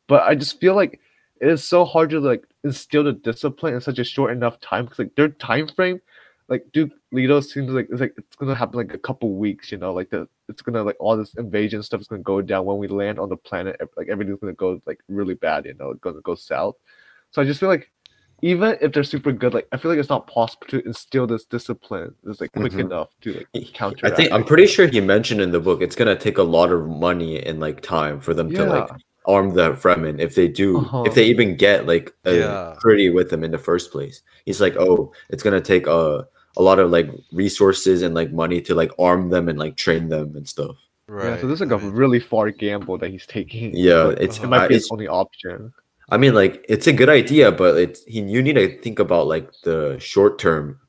[0.09, 1.01] But I just feel like
[1.41, 4.85] it is so hard to like instill the discipline in such a short enough time
[4.85, 6.01] because like their time frame
[6.53, 9.79] like Duke Leto seems like it's like it's gonna happen like a couple weeks, you
[9.79, 12.79] know, like the it's gonna like all this invasion stuff is gonna go down when
[12.79, 13.81] we land on the planet.
[13.97, 16.77] Like everything's gonna go like really bad, you know, it's gonna go south.
[17.31, 17.91] So I just feel like
[18.43, 21.45] even if they're super good, like I feel like it's not possible to instill this
[21.45, 22.15] discipline.
[22.27, 22.81] It's like quick Mhm.
[22.81, 24.07] enough to like counter.
[24.07, 26.73] I think I'm pretty sure he mentioned in the book it's gonna take a lot
[26.73, 28.91] of money and like time for them to like
[29.27, 31.05] arm the Fremen if they do Uh-huh.
[31.07, 32.75] if they even get like a Yeah.
[32.81, 34.23] treaty with them in the first place.
[34.45, 36.27] He's like, oh, it's gonna take a
[36.59, 40.09] a lot of like resources and like money to like arm them and like train
[40.09, 40.77] them and stuff.
[41.09, 41.29] right.
[41.37, 43.75] Yeah, so this is like a really far gamble that he's taking.
[43.77, 45.73] Yeah, it's it might be it's his only option.
[46.13, 49.27] I mean, like it's a good idea, but it's he, you need to think about
[49.27, 50.81] like the short term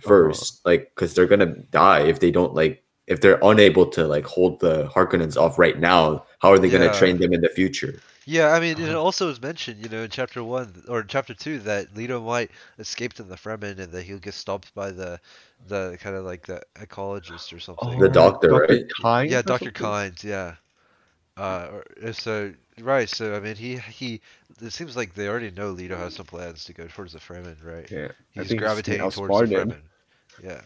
[0.00, 4.24] 1st like because they're gonna die if they don't like if they're unable to like
[4.26, 6.24] hold the Harkonnens off right now.
[6.40, 8.02] How are they gonna train them in the future?
[8.24, 8.94] Yeah, I mean, it Uh-huh.
[8.94, 13.12] also was mentioned, you know, in chapter one or chapter two that Leto might escape
[13.14, 15.20] to the Fremen and that he'll get stopped by the,
[15.66, 17.98] the kind of like the ecologist or something.
[17.98, 18.60] The Oh, doctor, Dr.
[18.68, 18.84] right?
[19.02, 19.72] Kynes yeah, Doctor something?
[19.72, 20.56] Kynes, yeah.
[21.36, 24.20] Uh, uh, so right, so I mean, he he.
[24.62, 27.56] It seems like they already know Leto has some plans to go towards the Fremen,
[27.64, 27.90] right?
[27.90, 29.56] Yeah, He's gravitating he's towards the.
[29.56, 29.80] Fremen.
[30.42, 30.60] Yeah.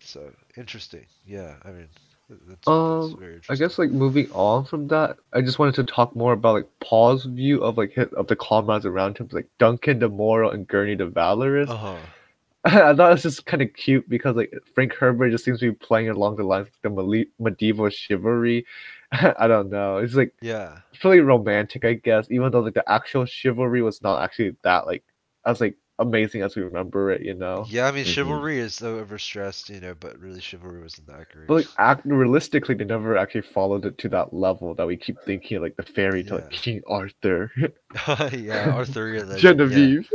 [0.00, 1.06] So interesting.
[1.26, 1.88] Yeah, I mean,
[2.28, 5.74] th- that's, that's Um, very I guess like moving on from that, I just wanted
[5.76, 9.28] to talk more about like Paul's view of like his, of the comrades around him,
[9.32, 11.68] like Duncan the Moral and Gurney the Valorous.
[11.70, 11.96] Uh huh.
[12.64, 15.70] I thought it was just kind of cute because like Frank Herbert just seems to
[15.70, 18.66] be playing along the lines of the medieval chivalry.
[19.38, 19.98] I don't know.
[19.98, 20.78] It's like Yeah.
[20.92, 24.86] it's really romantic, I guess, even though like the actual chivalry was not actually that
[24.86, 25.04] like
[25.46, 27.66] as like amazing as we remember it, you know.
[27.68, 28.12] Yeah, I mean, Mhm.
[28.14, 31.48] chivalry is so overstressed, you know, but really chivalry wasn't that great.
[31.48, 35.16] But like act realistically, they never actually followed it to that level that we keep
[35.24, 37.50] thinking like the fairy tale, like King Arthur,
[38.32, 39.58] yeah, Arthurian legend.
[39.58, 40.08] Genevieve.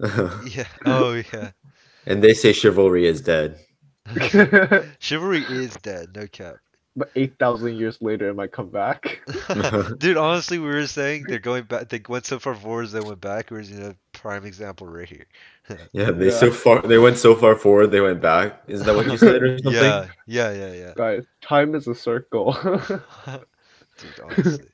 [0.00, 0.40] Yeah.
[0.46, 0.66] yeah.
[0.84, 1.50] Oh yeah.
[2.06, 3.58] and they say chivalry is dead.
[5.00, 6.56] Chivalry is dead, no cap.
[6.96, 9.20] But eight thousand years later, it might come back.
[9.98, 11.88] Dude, honestly, we were saying they're going back.
[11.88, 13.70] They went so far forwards, they went backwards.
[13.70, 15.26] You know, prime example right here.
[15.92, 16.30] Yeah, they Yeah.
[16.30, 18.62] so far they went so far forward they went back.
[18.66, 19.72] Isn't that what you said or something?
[19.72, 20.92] Yeah, yeah, yeah, yeah.
[20.96, 22.56] Guys, time is a circle.
[23.98, 24.66] Dude, honestly,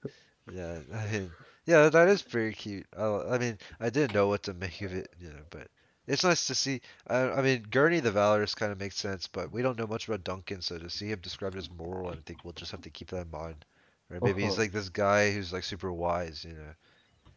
[0.52, 0.78] yeah.
[0.94, 1.30] I mean,
[1.66, 2.86] yeah, that is very cute.
[2.96, 5.68] I, I mean, I didn't know what to make of it, you know, but
[6.06, 6.80] It's nice to see.
[7.08, 10.06] I, I mean, Gurney the Valorous kind of makes sense, but we don't know much
[10.06, 12.90] about Duncan, so to see him described as moral, I think we'll just have to
[12.90, 13.64] keep that in mind.
[14.08, 14.22] Right?
[14.22, 14.58] Maybe he's Uh-huh.
[14.58, 16.74] like this guy who's like super wise, you know,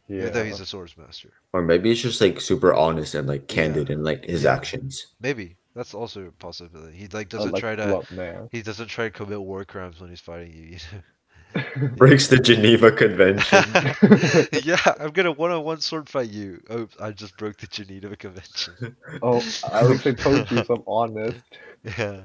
[0.08, 0.18] Yeah.
[0.18, 1.32] even though he's a swords master.
[1.52, 4.46] Or maybe he's just like super honest and like candid in like his Yeah.
[4.46, 5.06] actions.
[5.20, 6.96] Maybe that's also a possibility.
[6.96, 7.98] He like doesn't like try to.
[7.98, 8.50] blunt man.
[8.50, 10.64] He doesn't try to commit war crimes when he's fighting you.
[10.64, 11.02] you know?
[11.96, 13.64] Breaks the Geneva Convention.
[14.64, 16.62] yeah, I'm gonna one-on-one sword fight you.
[16.68, 18.96] Oh, I just broke the Geneva Convention.
[19.22, 21.38] oh, I least I told you, so I'm honest.
[21.98, 22.22] Yeah.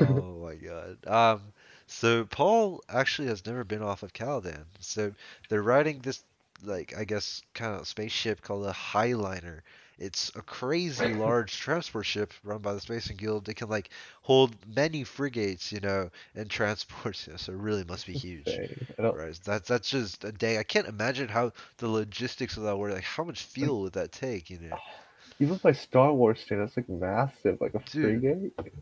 [0.00, 0.98] Oh my god.
[1.06, 1.42] Um,
[1.86, 4.64] so Paul actually has never been off of Caladan.
[4.80, 5.12] So
[5.48, 6.22] they're riding this,
[6.62, 9.60] like, I guess, kind of spaceship called a Highliner.
[9.98, 13.48] It's a crazy large transport ship run by the Spacing Guild.
[13.48, 13.90] It can like
[14.22, 17.26] hold many frigates, you know, and transport.
[17.26, 18.44] You know, so it really must be huge.
[18.44, 18.86] Dang.
[18.98, 19.38] I don't- Right.
[19.44, 20.58] That's that's just a day.
[20.58, 22.92] I can't imagine how the logistics of that were.
[22.92, 24.50] Like, how much fuel would that take?
[24.50, 24.76] You know.
[25.40, 28.20] Even by Star Wars standards, that's like massive, like a Dude.
[28.20, 28.72] frigate.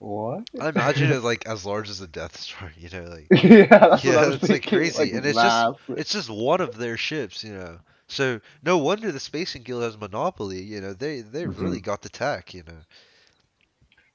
[0.00, 0.48] What?
[0.60, 2.72] I imagine it like as large as a Death Star.
[2.78, 3.26] You know, like.
[3.42, 6.30] yeah, that's Yeah, what I was it's, like, thinking, crazy, and it's just- It's just
[6.30, 7.78] one of their ships, you know.
[8.08, 10.62] So no wonder the Spacing Guild has monopoly.
[10.62, 11.56] You know, they they Mhm.
[11.58, 12.54] really got the tech.
[12.54, 12.80] You know.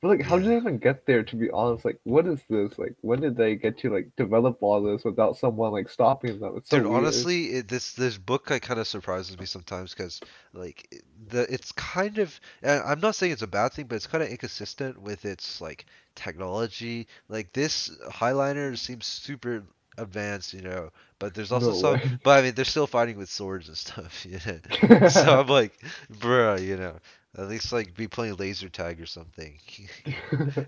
[0.02, 1.24] But like, how did they even get there?
[1.24, 2.78] To be honest, like, what is this?
[2.78, 6.58] Like, when did they get to like develop all this without someone like stopping them?
[6.58, 7.28] It's so Dude, weird.
[7.28, 10.22] honestly, it, this this book like kind of surprises me sometimes because
[10.54, 10.90] like
[11.28, 14.30] the it's kind of I'm not saying it's a bad thing, but it's kind of
[14.30, 15.86] inconsistent with its like
[16.16, 17.08] technology.
[17.30, 19.64] Like this Highliner seems super
[19.98, 20.90] advanced, you know,
[21.20, 21.98] but there's also No some.
[21.98, 22.12] way.
[22.24, 24.26] But I mean, they're still fighting with swords and stuff.
[24.30, 24.60] You know?
[25.06, 25.74] so I'm like,
[26.12, 26.98] bruh, you know,
[27.38, 29.60] at least like be playing laser tag or something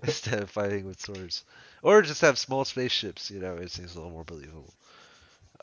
[0.02, 1.44] instead of fighting with swords,
[1.82, 3.30] or just have small spaceships.
[3.30, 4.74] You know, it seems a little more believable.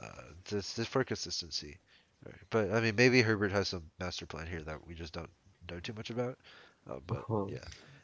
[0.01, 0.07] Uh,
[0.45, 1.77] just, just for consistency.
[2.25, 2.35] Right.
[2.49, 5.29] But I mean, maybe Herbert has some master plan here that we just don't
[5.69, 6.37] know too much about.
[6.89, 7.47] Uh, but Uh-huh.
[7.47, 7.63] yeah.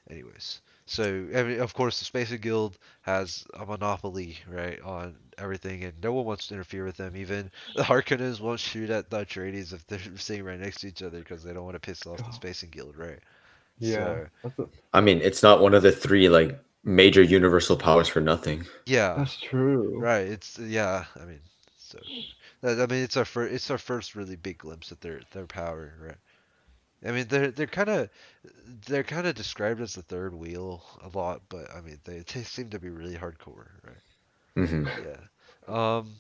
[0.10, 5.84] Anyways, so I mean, of course, the Spacing Guild has a monopoly, right, on everything,
[5.84, 7.16] and no one wants to interfere with them.
[7.16, 11.04] Even the Harkonnens won't shoot at the Atreides if they're sitting right next to each
[11.04, 12.34] other because they don't want to piss off the Oh.
[12.34, 13.20] Spacing Guild, right?
[13.80, 17.78] yeah, So, that's, a, I mean, it's not one of the three like major universal
[17.78, 18.66] powers for nothing.
[18.86, 20.06] yeah, that's true.
[20.06, 20.28] right.
[20.28, 21.06] It's yeah.
[21.20, 21.42] I mean,
[21.78, 22.00] so
[22.64, 23.54] I mean, it's our first.
[23.54, 26.18] It's our first really big glimpse at their their power, right?
[27.06, 28.10] I mean, they're they're kind of
[28.88, 32.44] they're kind of described as the third wheel a lot, but I mean, they, they
[32.44, 33.98] seem to be really hardcore, right?
[34.56, 35.18] hmm Yeah.
[35.68, 36.20] Um.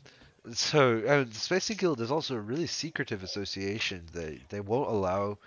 [0.53, 4.05] So, I mean, the Spacing Guild is also a really secretive association.
[4.13, 5.37] They they won't allow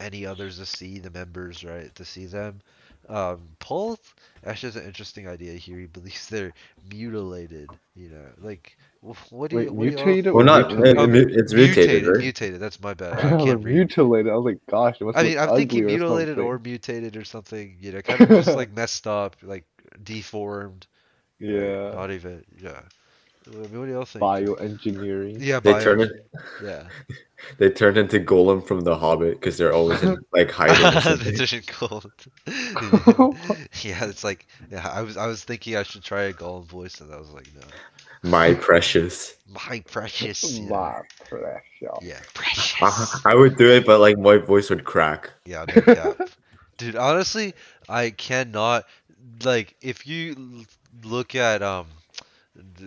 [0.00, 1.94] any others to see the members, right?
[1.96, 2.60] To see them.
[3.08, 3.98] Um, Paul
[4.44, 5.78] actually has an interesting idea here.
[5.78, 6.52] He believes they're
[6.90, 7.78] mutilated.
[7.94, 8.76] You know, like
[9.30, 9.72] what do Wait, you?
[9.72, 10.32] what do you all- mutated?
[10.32, 11.14] Well, or not mutilated?
[11.16, 12.18] it- it it's mutated, right?
[12.18, 12.60] Mutated.
[12.60, 13.18] That's my bad.
[13.18, 13.74] I I was can't read.
[13.74, 14.32] mutilated.
[14.32, 17.24] I was like, gosh, it must I mean, I'm thinking ugly or or mutated or
[17.24, 17.76] something.
[17.80, 19.64] You know, kind of just like messed up, like
[20.02, 20.86] deformed.
[21.40, 22.44] yeah, Not even.
[22.60, 22.80] Yeah.
[23.50, 24.22] What do y'all think?
[24.22, 25.38] bioengineering.
[25.40, 25.82] Yeah, They bio.
[25.82, 26.12] turn it.
[26.62, 26.84] Yeah.
[27.58, 30.76] They turned into Gollum from The Hobbit because they're always in like hiding.
[30.76, 31.34] or the something.
[31.36, 31.62] Vision
[33.82, 34.88] yeah, it's like yeah.
[34.88, 37.48] I was I was thinking I should try a Gollum voice, and I was like,
[37.54, 37.66] no,
[38.22, 39.34] My precious.
[39.48, 40.58] my precious.
[40.58, 40.76] you know.
[40.76, 41.98] My precious.
[42.02, 43.26] Yeah, I, precious.
[43.26, 45.30] I would do it, but like my voice would crack.
[45.44, 46.28] Yeah, no cap.
[46.78, 47.54] Dude, honestly,
[47.88, 48.84] I cannot
[49.44, 50.64] like if you
[51.04, 51.86] look at um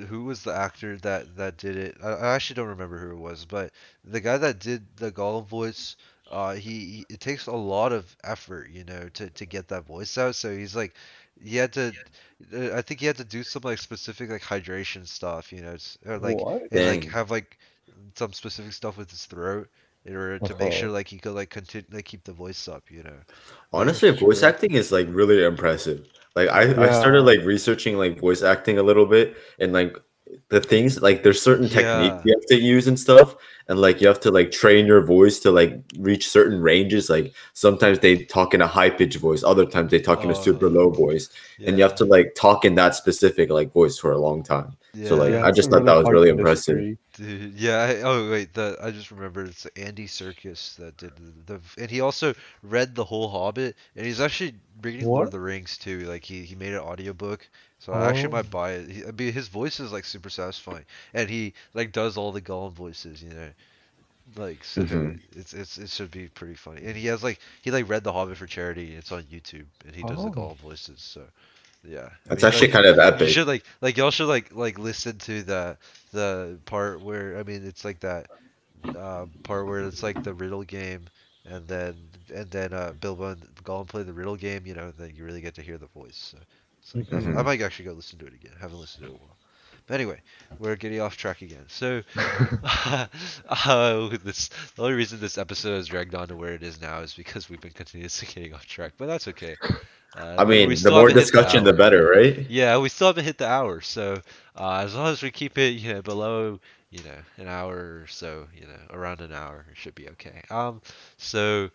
[0.07, 1.97] who was the actor that that did it?
[2.03, 3.71] I, I actually don't remember who it was, but
[4.03, 5.95] the guy that did the Gollum voice,
[6.29, 9.85] uh, he, he it takes a lot of effort, you know, to to get that
[9.85, 10.35] voice out.
[10.35, 10.93] So he's like,
[11.41, 11.95] he had to,
[12.53, 15.77] uh, I think he had to do some like specific like hydration stuff, you know,
[16.05, 17.57] or like and like have like
[18.15, 19.69] some specific stuff with his throat
[20.05, 20.91] in order to make sure Uh-huh.
[20.91, 23.19] like he could like continue like keep the voice up, you know.
[23.73, 24.43] Honestly, That's voice true.
[24.43, 26.05] acting is like really impressive.
[26.35, 29.97] Like I, I started like researching like voice acting a little bit and like
[30.49, 32.21] the things like there's certain techniques Yeah.
[32.25, 33.35] you have to use and stuff
[33.67, 37.33] and like you have to like train your voice to like reach certain ranges like
[37.53, 40.41] sometimes they talk in a high pitched voice other times they talk in a oh,
[40.41, 40.69] super Oh.
[40.69, 41.29] low voice
[41.65, 44.75] and you have to like talk in that specific like voice for a long time
[44.95, 46.79] yeah, so, like, Yeah, I just a thought that was really impressive.
[47.13, 47.77] Dude, yeah.
[47.83, 51.13] I, oh wait, the I just remembered it's Andy Serkis that did
[51.45, 52.33] the, the and he also
[52.63, 55.99] read the whole Hobbit and he's actually reading Lord of the Rings too.
[56.01, 57.47] Like he he made an audiobook,
[57.79, 58.33] so I actually Oh.
[58.33, 58.89] might buy it.
[58.89, 62.41] He, I mean, his voice is like super satisfying, and he like does all the
[62.41, 63.49] Gollum voices, you know.
[64.35, 65.19] Like so, Mhm.
[65.35, 66.85] it's it's it should be pretty funny.
[66.85, 68.95] And he has like he like read the Hobbit for charity.
[68.95, 70.31] It's on YouTube, and he does the Oh.
[70.31, 71.01] Gollum voices.
[71.01, 71.23] So
[71.87, 73.27] yeah, I that's mean, actually like, kind of epic.
[73.27, 75.77] you should like like y'all should like like listen to the
[76.11, 78.27] the part where I mean it's like that
[78.97, 81.05] uh, part where it's like the riddle game
[81.45, 81.95] and then
[82.33, 85.41] and then uh, Bilbo and Gollum play the riddle game, you know, then you really
[85.41, 86.35] get to hear the voice.
[86.81, 88.53] So like that's- I might actually go listen to it again.
[88.59, 89.37] haven't listened to it in a while.
[89.87, 90.19] But anyway,
[90.57, 91.65] we're getting off track again.
[91.67, 93.07] So uh,
[94.23, 97.13] this the only reason this episode has dragged on to where it is now is
[97.13, 98.93] because we've been continuously getting off track.
[98.97, 99.55] But that's okay.
[100.15, 101.73] Uh, I mean, the more discussion, the hour.
[101.73, 102.47] better, right?
[102.47, 104.21] Yeah, we still haven't hit the hour, so
[104.55, 106.59] uh, as long as we keep it, you know, below,
[106.89, 110.43] you know, an hour or so, you know, around an hour, it should be okay.
[110.49, 110.81] Um,
[111.17, 111.69] so,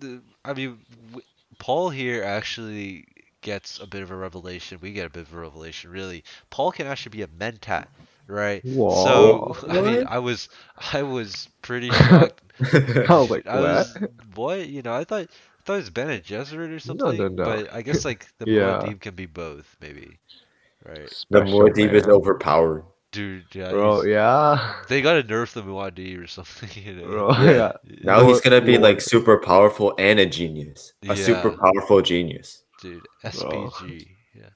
[0.00, 0.78] the, I mean,
[1.10, 1.26] w-
[1.58, 3.06] Paul here actually
[3.42, 4.78] gets a bit of a revelation.
[4.80, 6.24] We get a bit of a revelation, really.
[6.50, 7.86] Paul can actually be a mentat,
[8.26, 8.64] right?
[8.64, 9.56] Whoa, So, Whoa.
[9.68, 10.48] I mean, I was,
[10.92, 12.42] I was pretty shocked.
[13.08, 14.12] I was like, I was, what?
[14.34, 14.68] what?
[14.68, 15.28] You know, I thought,
[15.62, 17.16] I thought it was Bene Gesserit or something.
[17.16, 17.44] no, no.
[17.44, 18.80] But I guess like the Yeah.
[18.82, 20.18] Muad'Dib can be both, maybe.
[20.84, 22.84] Right, the Special Muad'Dib is overpowered.
[23.12, 23.44] dude.
[23.54, 24.74] Yeah, Bro, yeah.
[24.88, 26.68] they gotta nerf the Muad'Dib or something.
[26.84, 27.06] You know?
[27.06, 27.72] Bro, Yeah.
[27.84, 27.96] yeah.
[28.02, 28.82] Now he's gonna be Lord.
[28.82, 32.64] like super powerful and a genius, a super powerful genius.
[32.80, 33.02] dude.
[33.22, 33.30] Bro.
[33.70, 34.08] SPG.
[34.34, 34.48] Yeah.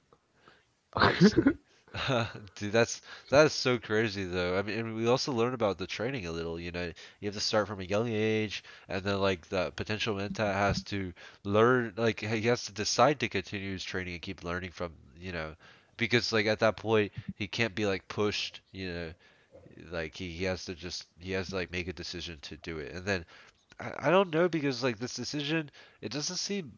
[2.55, 4.57] Dude, that's that is so crazy though.
[4.57, 6.59] I mean, we also learn about the training a little.
[6.59, 10.15] You know, you have to start from a young age, and then like the potential
[10.15, 11.93] mentat has to learn.
[11.97, 14.93] Like he has to decide to continue his training and keep learning from.
[15.19, 15.55] You know,
[15.97, 18.61] because like at that point he can't be like pushed.
[18.71, 19.13] You know,
[19.91, 22.79] like he, he has to just he has to like make a decision to do
[22.79, 23.25] it, and then
[23.79, 25.71] I, I don't know because like this decision
[26.01, 26.73] it doesn't seem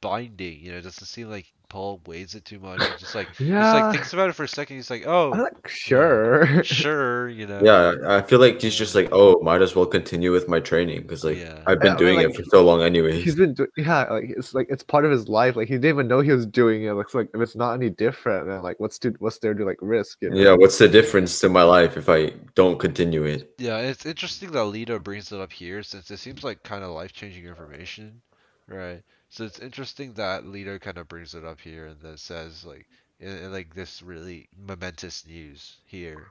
[0.00, 0.60] binding.
[0.60, 2.80] You know, it doesn't seem like Paul weighs it too much.
[2.86, 3.72] It's just like He's Yeah.
[3.72, 4.76] like thinks about it for a second.
[4.76, 6.62] He's like, "Oh, like, sure.
[6.78, 7.60] sure," you know.
[7.64, 11.00] Yeah, I feel like he's just like, oh, might as well continue with my training
[11.02, 11.62] because like Yeah.
[11.66, 13.22] I've been Yeah, I mean, doing like, it for so long anyway.
[13.22, 15.56] He's been, do- yeah, like it's like it's part of his life.
[15.56, 16.92] Like he didn't even know he was doing it.
[16.92, 19.78] Looks like if it's not any different, then like what's to what's there to like
[19.80, 20.18] risk?
[20.20, 20.36] You know?
[20.36, 23.50] Yeah, what's the difference to my life if I don't continue it?
[23.58, 26.90] Yeah, it's interesting that Leto brings it up here since it seems like kind of
[26.90, 28.20] life-changing information,
[28.68, 29.02] right?
[29.32, 32.86] So it's interesting that Leto kind of brings it up here and then says like,
[33.18, 36.26] in, in, like this really momentous news here,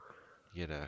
[0.54, 0.84] you know.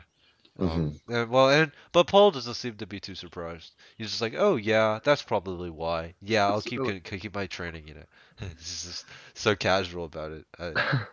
[0.57, 3.73] Um, and, well, and but Paul doesn't seem to be too surprised.
[3.97, 6.13] He's just like, "Oh yeah, that's probably why.
[6.21, 8.05] Yeah, I'll keep keep my training." You know,
[8.57, 10.45] he's just so casual about it.
[10.57, 10.67] I,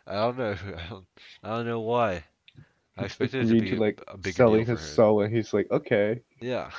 [0.07, 0.57] I don't know.
[0.77, 1.07] I don't
[1.43, 2.23] I don't know why.
[2.97, 5.69] I expected it to be a- like a bigger selling his soul, and he's like,
[5.73, 6.21] okay.
[6.41, 6.71] Yeah.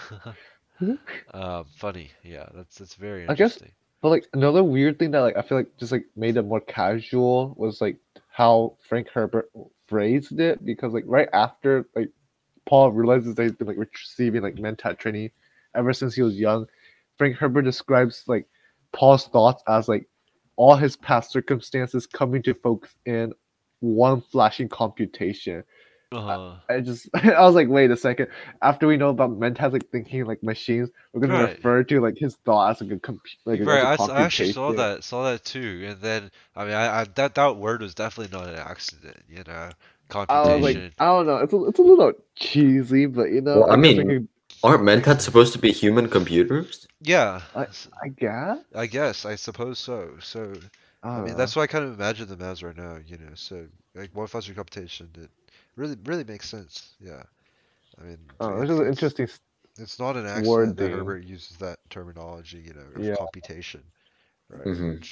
[1.34, 2.11] um, funny.
[2.24, 3.74] Yeah, that's that's very I guess- interesting.
[4.04, 6.60] But like another weird thing that like I feel like just like made it more
[6.60, 7.97] casual was like
[8.30, 9.49] how Frank Herbert
[9.88, 12.10] phrased it because like right after like
[12.68, 15.32] Paul realizes that he's been like receiving like mentat training
[15.74, 16.68] ever since he was young,
[17.18, 18.45] Frank Herbert describes like
[18.91, 20.08] Paul's thoughts as like
[20.58, 23.34] all his past circumstances coming to focus in
[23.80, 25.64] one flashing computation.
[26.18, 28.28] Uh, I just I was like, wait a second.
[28.61, 31.55] After we know about mentats like thinking like machines, we're gonna Right.
[31.55, 33.38] refer to like his thought as like a computer.
[33.45, 33.84] like a right.
[33.84, 34.95] I, s- I actually saw computation.
[34.97, 38.38] that saw that too, and then I mean, I, I that that word was definitely
[38.38, 39.18] not an accident.
[39.30, 39.74] You know, I was
[40.09, 40.84] computation.
[40.84, 41.38] like, I don't know.
[41.38, 44.28] It's a, it's a little cheesy, but you know, Well, I mean- could-
[44.66, 46.88] Aren't mentats supposed to be human computers?
[47.01, 47.41] yeah.
[47.53, 48.59] I- s- I guess.
[48.74, 50.11] I guess I suppose so.
[50.22, 50.53] So
[51.01, 52.97] I, I mean, that's what I kind of imagine them as right now.
[53.05, 55.09] You know, so like one faster computation.
[55.16, 55.30] It
[55.76, 56.93] really really makes sense.
[56.99, 57.24] Yeah.
[57.99, 59.28] I mean, Oh, it- this is an interesting.
[59.80, 60.97] It's not an accident that wording.
[60.97, 63.15] Herbert uses that terminology, you know, Yeah.
[63.15, 63.82] computation.
[64.49, 64.65] Right.
[64.67, 65.03] Mhm.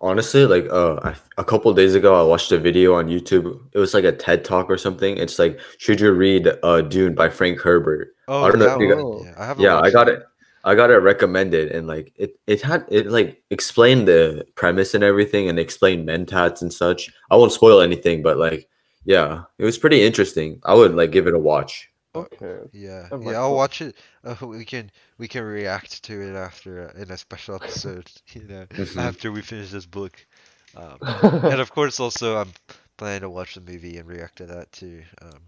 [0.00, 3.60] Honestly, like uh, I, a couple days ago, I watched a video on YouTube.
[3.72, 5.16] It was like a TED talk or something.
[5.16, 8.14] It's like, should you read uh, Dune by Frank Herbert?
[8.28, 10.22] oh, I don't know if you got- yeah, I haven't Yeah, I watched got it.
[10.64, 15.02] I got it recommended, and like it, it had it like explained the premise and
[15.02, 17.10] everything, and explained mentats and such.
[17.30, 18.68] I won't spoil anything, but like,
[19.08, 20.60] yeah, it was pretty interesting.
[20.64, 21.88] I would like give it a watch.
[22.14, 22.60] Okay.
[22.72, 23.96] Yeah, I might yeah, I'll watch it.
[24.24, 28.10] Uh, we can we can react to it after uh, in a special episode.
[28.34, 28.98] You know, Mhm.
[28.98, 30.14] after we finish this book.
[30.76, 30.98] Um,
[31.50, 32.52] and of course, also I'm
[32.98, 35.02] planning to watch the movie and react to that too.
[35.22, 35.40] Um,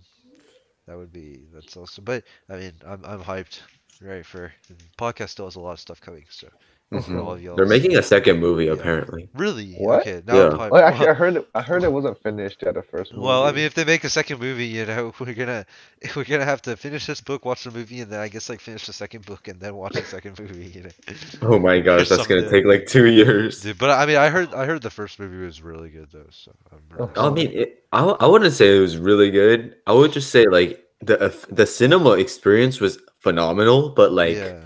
[0.87, 2.03] that would be that's also.
[2.03, 3.61] But I mean, I'm I'm hyped,
[4.01, 4.25] right?
[4.25, 4.53] For
[4.99, 6.27] podcast still has a lot of stuff coming.
[6.31, 6.49] So
[6.91, 7.25] for Mhm.
[7.25, 8.73] all of y'all, They're making a second movie Yeah.
[8.73, 9.29] apparently.
[9.37, 10.01] really What?
[10.01, 10.23] okay.
[10.27, 10.49] Now Yeah.
[10.59, 10.71] I'm.
[10.71, 12.75] Well, actually, I heard it, I heard it wasn't finished yet.
[12.75, 13.17] The first.
[13.17, 15.67] well, I mean, if they make a second movie, you know, we're gonna
[16.17, 18.61] we're gonna have to finish this book, watch the movie, and then I guess like
[18.61, 20.67] finish the second book and then watch the second movie.
[20.75, 20.91] You know.
[21.43, 23.61] Oh my gosh, that's gonna take like two years.
[23.63, 26.27] Dude, but I mean, I heard I heard the first movie was really good though,
[26.31, 29.75] so I'm really I mean, it, I I wouldn't say it was really good.
[29.87, 34.59] I would just say like the the cinema experience was phenomenal, but like yeah,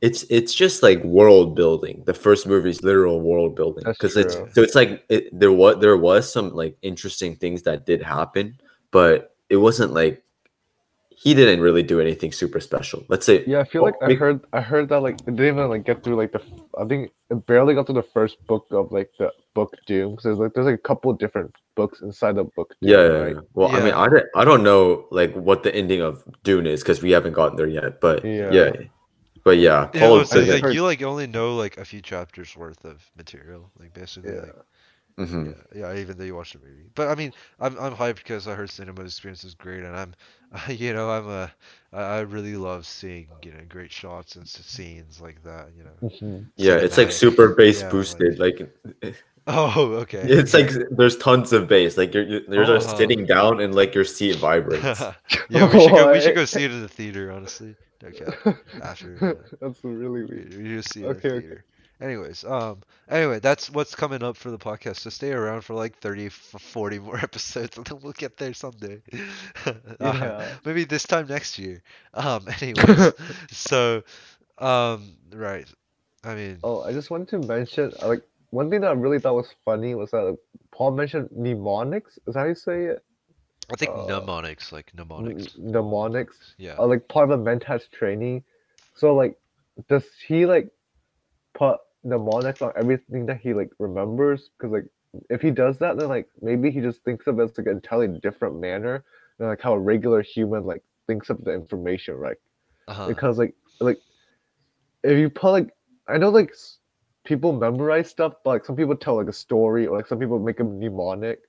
[0.00, 2.02] it's it's just like world building.
[2.06, 5.80] The first movie is literal world building because it's so it's like it, there was
[5.80, 8.58] there was some like interesting things that did happen,
[8.90, 10.22] but it wasn't like
[11.10, 13.02] he didn't really do anything super special.
[13.08, 15.56] Let's say Yeah, I feel like I Big- heard I heard that like it didn't
[15.58, 16.40] even like get through like the
[16.78, 20.24] I think it barely got to the first book of like the book Dune because
[20.24, 22.76] there's like there's like a couple of different books inside the book.
[22.80, 23.34] Dune, Yeah, yeah, right?
[23.34, 23.40] yeah.
[23.54, 26.82] Well, I mean, I don't, I don't know like what the ending of Dune is
[26.84, 28.00] because we haven't gotten there yet.
[28.00, 28.52] But Yeah.
[28.52, 28.70] yeah,
[29.48, 32.00] but yeah, Yeah, Paul well, so, said like, you like only know like a few
[32.02, 34.32] chapters worth of material, like basically.
[34.32, 34.40] Yeah.
[34.40, 34.56] Like,
[35.18, 35.54] Mhm.
[35.74, 36.90] yeah, yeah, even though you watched the movie.
[36.94, 40.14] But I mean, I'm I'm hyped because I heard cinema experience is great, and I'm,
[40.68, 41.52] you know, I'm a,
[41.92, 45.70] I I really love seeing you know great shots and scenes like that.
[45.76, 45.98] You know.
[46.02, 46.46] Mhm.
[46.56, 48.38] Yeah, it's like super bass Yeah, boosted.
[48.38, 48.70] Like,
[49.46, 50.28] Oh, okay.
[50.30, 51.96] it's like there's tons of bass.
[51.96, 52.96] Like you're you're, you're just Oh.
[52.96, 55.08] sitting down and like your seat vibrates.
[55.48, 56.12] yeah, we should go.
[56.12, 57.32] We should go see it in the theater.
[57.32, 58.34] Honestly, okay.
[58.80, 60.48] After That's really we, weird.
[60.50, 61.58] you just see it Okay, okay.
[62.00, 64.96] Anyways, um, anyway, that's what's coming up for the podcast.
[64.96, 68.52] So stay around for like 30, f- 40 more episodes, and then we'll get there
[68.54, 69.02] someday.
[70.00, 70.56] Uh, Yeah.
[70.64, 71.82] maybe this time next year.
[72.14, 73.14] Um, anyways,
[73.50, 74.02] so,
[74.58, 75.68] um, right.
[76.24, 79.18] I mean, Oh, I just wanted to mention uh, like one thing that I really
[79.20, 80.38] thought was funny was that like,
[80.72, 82.18] Paul mentioned mnemonics.
[82.26, 83.04] Is that how you say it?
[83.70, 85.56] I think uh, mnemonics, like mnemonics.
[85.58, 86.54] Mnemonics.
[86.58, 86.76] Yeah.
[86.78, 88.42] are like part of the Mentats training.
[88.94, 89.38] So like,
[89.88, 90.68] does he like
[91.54, 94.50] put mnemonics on everything that he like remembers?
[94.56, 94.86] Because like,
[95.30, 97.74] if he does that, then like maybe he just thinks of it as like an
[97.74, 99.04] entirely different manner
[99.38, 102.36] than like how a regular human like thinks of the information, right?
[102.88, 103.08] Uh-huh.
[103.08, 103.98] Because like like
[105.04, 105.70] if you put like
[106.08, 106.54] I know like
[107.24, 110.38] people memorize stuff, but like some people tell like a story or like some people
[110.38, 111.40] make a mnemonic.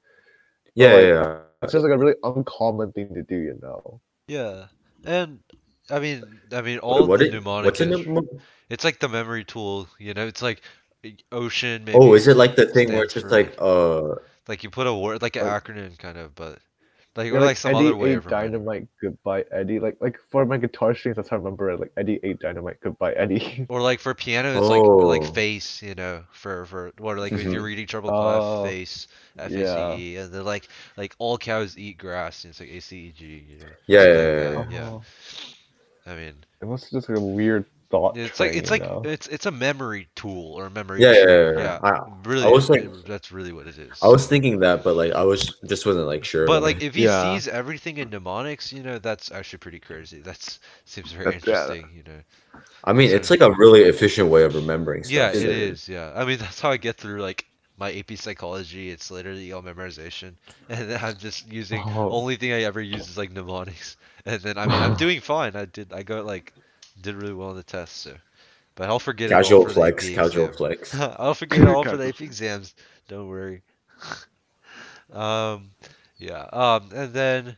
[0.75, 1.37] Yeah, like- yeah, yeah.
[1.61, 3.99] It's just like a really uncommon thing to do, you know.
[4.27, 4.65] Yeah,
[5.05, 5.39] and
[5.89, 8.39] I mean, I mean, Wait, all what the it- mnemonic what's in is, the?
[8.69, 10.25] it's like the memory tool, you know.
[10.25, 10.61] It's like
[11.31, 11.83] ocean.
[11.85, 14.15] Maybe Oh, is it like the thing where it's just for, like uh
[14.47, 16.59] like you put a word, like an like- acronym, kind of, but
[17.15, 19.79] like Yeah, or like some Eddie other way ate dynamite, goodbye Eddie.
[19.79, 21.79] Like like for my guitar strings, that's how I remember it.
[21.79, 23.67] Like Eddie ate dynamite, goodbye Eddie.
[23.69, 25.33] Or like for piano, it's like like Oh.
[25.33, 27.53] face, you know, for for or like if Mhm.
[27.53, 29.07] you're reading treble Oh, clef, face,
[29.37, 29.65] F A yeah.
[29.65, 32.97] C E, and then like like all cows eat grass, and it's like A C
[33.07, 33.73] E G, you know.
[33.87, 34.89] yeah, yeah, something yeah, yeah.
[34.95, 35.01] Oh,
[36.05, 38.17] I mean, It must just like a weird thought.
[38.17, 39.01] it's like it's like know?
[39.05, 41.01] it's it's a memory tool or a memory.
[41.01, 41.89] Yeah, yeah, tool, yeah, yeah.
[41.89, 43.97] I- really, I was like- that's really what it is.
[44.01, 46.45] I was thinking that, but like I was just wasn't like sure.
[46.45, 47.33] But like, like if he Yeah.
[47.33, 50.19] sees everything in mnemonics, you know, that's actually pretty crazy.
[50.21, 51.61] That's seems very That's- yeah.
[51.73, 52.19] interesting, you know.
[52.83, 55.13] I mean, it's like a really efficient way of remembering stuff.
[55.13, 55.89] Yeah, it so- is.
[55.89, 57.45] Yeah, I mean that's how I get through like
[57.77, 58.89] my AP psychology.
[58.89, 60.33] It's literally all memorization,
[60.69, 62.09] and I'm just using Oh.
[62.11, 65.55] only thing I ever use is like mnemonics, and then I mean I'm doing fine.
[65.55, 66.53] I did I got like
[67.01, 68.13] did really well on the test, so.
[68.75, 70.57] But I'll forget Casual it all for flex, the casual exam.
[70.57, 70.95] flex.
[70.99, 72.75] I'll forget it all for the AP exams.
[73.09, 73.61] Don't worry.
[75.13, 75.71] um,
[76.17, 76.45] yeah.
[76.53, 77.57] Um, and then,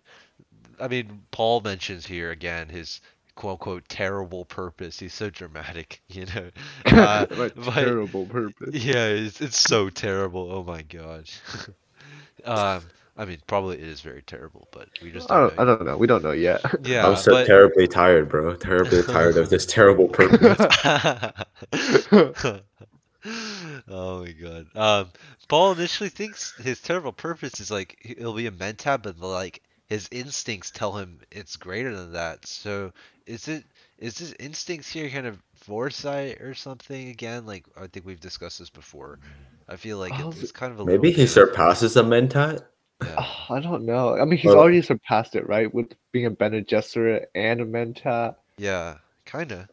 [0.79, 3.01] I mean, Paul mentions here again his
[3.35, 4.99] quote unquote terrible purpose.
[4.99, 6.49] He's so dramatic, you know.
[6.85, 8.73] Uh, Like, but- terrible purpose.
[8.73, 10.51] yeah, it's it's so terrible.
[10.51, 11.29] Oh my god.
[12.45, 12.81] um,
[13.17, 15.65] I mean, probably it is very terrible, but we just I don't don't, I know.
[15.65, 15.97] don't know.
[15.97, 16.61] We don't know yet.
[16.83, 18.55] Yeah, I'm so but terribly tired, bro.
[18.55, 20.67] Terribly tired of this terrible purpose.
[23.87, 24.67] oh my god.
[24.75, 25.11] Um,
[25.47, 30.07] Paul initially thinks his terrible purpose is like it'll be a mentat, but like his
[30.11, 32.45] instincts tell him it's greater than that.
[32.47, 32.93] So
[33.25, 33.65] is it
[33.97, 37.45] is his instincts here kind of foresight or something again?
[37.45, 39.19] Like I think we've discussed this before.
[39.67, 42.65] I feel like Oh, it's kind of a Maybe little he surpasses a mentat.
[43.03, 43.15] Yeah.
[43.17, 44.15] Oh, I don't know.
[44.17, 45.73] I mean, he's Well- already surpassed it, right?
[45.73, 48.35] With being a Bene Gesserit and a Mentat.
[48.57, 49.67] Yeah, kind of.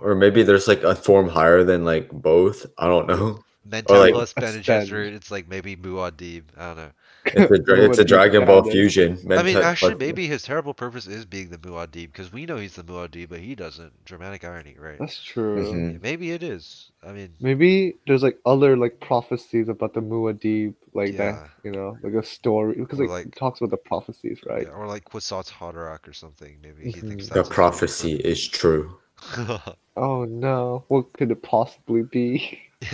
[0.00, 2.66] Or maybe there's like a form higher than like both.
[2.78, 3.42] I don't know.
[3.68, 6.42] Mentat like- plus Bene Gesserit, it's like maybe Muad'Dib.
[6.56, 6.90] I don't know.
[7.26, 9.18] It's a, dra- it's a Dragon Ball fusion.
[9.32, 12.56] I mean, actually, plus- maybe his terrible purpose is being the Muad'Dib because we know
[12.56, 13.92] he's the Muad'Dib, but he doesn't.
[14.04, 14.98] Dramatic irony, right?
[14.98, 15.64] That's true.
[15.64, 16.02] Mhm.
[16.02, 16.90] Maybe it is.
[17.06, 21.32] I mean, Maybe there's like other like prophecies about the Muad'Dib, like Yeah.
[21.32, 24.66] that, you know, like a story because like, like- it talks about the prophecies, right?
[24.66, 26.58] yeah, or like Kwisatz Haderach or something.
[26.62, 27.28] Maybe he thinks Mhm.
[27.28, 28.96] the that's his prophecy is true.
[29.96, 32.58] Oh no, what could it possibly be?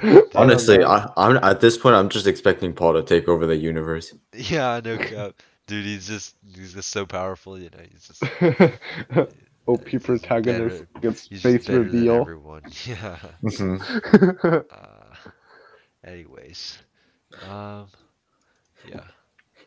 [0.00, 0.30] purpose.
[0.34, 0.84] Honestly.
[0.84, 1.94] I, I'm at this point.
[1.96, 4.14] I'm just expecting Paul to take over the universe.
[4.34, 5.34] yeah, no cap,
[5.66, 5.84] dude.
[5.84, 7.58] He's just he's just so powerful.
[7.58, 8.22] You know, he's just
[9.66, 12.20] OP he's protagonist gets he's just face than reveal.
[12.20, 12.62] everyone.
[12.86, 13.18] Yeah.
[13.44, 14.64] Mhm.
[14.72, 15.30] Uh,
[16.04, 16.78] anyways,
[17.48, 17.86] um,
[18.86, 19.00] yeah.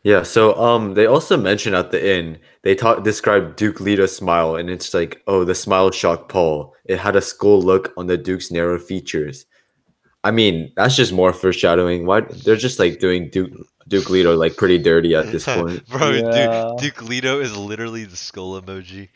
[0.02, 0.22] Yeah.
[0.24, 4.68] So um, they also mentioned at the end they talk described Duke Leto's smile, and
[4.68, 6.74] it's like, oh, the smile shocked Paul.
[6.84, 9.46] It had a skull look on the Duke's narrow features.
[10.24, 12.06] I mean, that's just more foreshadowing.
[12.06, 13.50] Why they're just like doing Duke
[13.88, 15.86] Duke Leto like pretty dirty at this point.
[15.88, 16.70] Bro, Yeah.
[16.78, 19.08] Duke, Duke Leto is literally the skull emoji.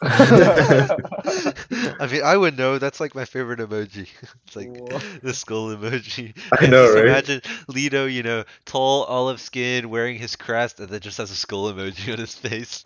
[2.00, 2.78] I mean, I would know.
[2.78, 4.08] That's like my favorite emoji.
[4.46, 5.04] It's like What?
[5.22, 6.36] the skull emoji.
[6.58, 7.04] I know, just right?
[7.06, 11.36] Imagine Leto, you know, tall, olive skin, wearing his crest, and then just has a
[11.36, 12.84] skull emoji on his face.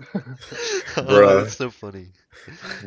[0.97, 2.09] oh, that's so funny.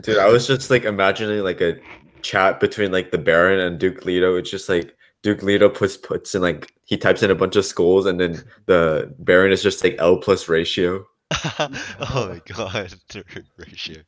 [0.01, 1.77] Dude, I was just like imagining like a
[2.21, 4.35] chat between like the Baron and Duke Leto.
[4.37, 7.65] It's just like Duke Leto puts puts in like he types in a bunch of
[7.65, 11.05] skulls and then the Baron is just like L plus ratio.
[11.59, 13.23] oh my god, the
[13.57, 14.01] ratio.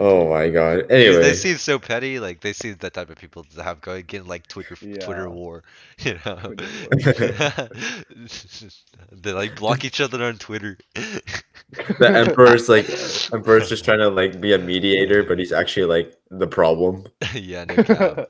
[0.00, 0.80] Oh my god.
[0.80, 2.18] Dude, Anyway, they seem so petty.
[2.18, 5.62] Like they seem the type of people to have going getting like Twitter Twitter war.
[6.02, 6.54] You know,
[9.12, 10.78] they like block each other on Twitter.
[10.94, 12.88] the Emperor's like
[13.32, 17.04] Emperor's just trying to like be a mediator, but he's actually like the problem.
[17.34, 18.26] yeah, no.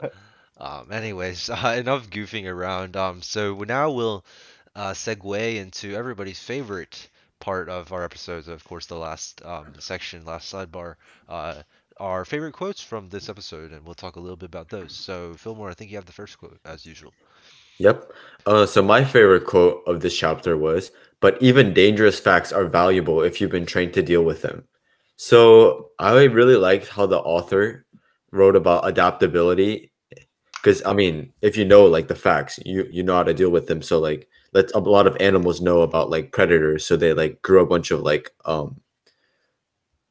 [0.59, 2.95] Um, anyways, uh, enough goofing around.
[2.97, 4.25] Um, so now we'll
[4.77, 7.09] uh, segue into everybody's favorite
[7.43, 8.47] part of our episodes.
[8.49, 10.95] Of course, the last um, section, last sidebar,
[11.29, 11.63] uh,
[11.99, 14.93] our favorite quotes from this episode, and we'll talk a little bit about those.
[14.95, 17.13] So, Fillmore, I think you have the first quote as usual.
[17.79, 18.13] Yep.
[18.47, 23.23] Uh, so my favorite quote of this chapter was, "But even dangerous facts are valuable
[23.23, 24.65] if you've been trained to deal with them."
[25.17, 27.87] So I really liked how the author
[28.31, 29.93] wrote about adaptability,
[30.55, 33.51] because I mean, if you know like the facts, you you know how to deal
[33.51, 33.83] with them.
[33.83, 37.61] So like, let a lot of animals know about like predators, so they like grew
[37.63, 38.81] a bunch of like um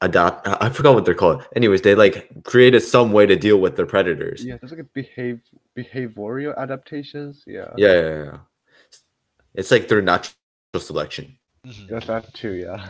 [0.01, 0.47] adapt.
[0.47, 1.45] I I forgot what they're called.
[1.55, 4.43] Anyways, they like created some way to deal with their predators.
[4.43, 5.39] yeah, there's like a behave
[5.77, 7.43] behavioral adaptations.
[7.47, 7.71] Yeah.
[7.77, 8.37] Yeah, yeah, yeah.
[9.53, 10.35] It's like through natural
[10.79, 11.37] selection.
[11.65, 11.87] Mhm.
[11.89, 12.53] That's that too.
[12.53, 12.89] Yeah.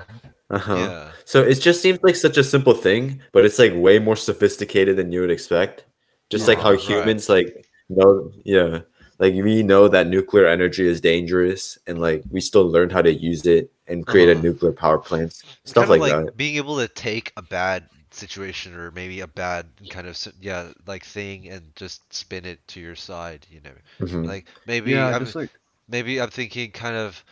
[0.50, 0.76] Uh-huh.
[0.76, 1.12] Yeah.
[1.26, 4.96] So it just seems like such a simple thing, but it's like way more sophisticated
[4.98, 5.86] than you would expect.
[6.30, 6.80] Just like how Right.
[6.80, 8.82] humans like know, yeah,
[9.22, 13.14] like we know that nuclear energy is dangerous, and like we still learned how to
[13.14, 14.38] use it and create Uh-huh.
[14.38, 15.34] a nuclear power plant
[15.66, 16.34] stuff Kinda like, that.
[16.38, 21.04] being able to take a bad situation or maybe a bad kind of yeah like
[21.06, 23.46] thing and just spin it to your side.
[23.50, 24.24] You know, Mhm.
[24.24, 25.52] like maybe yeah, I'm, just like
[25.90, 27.24] maybe I'm thinking kind of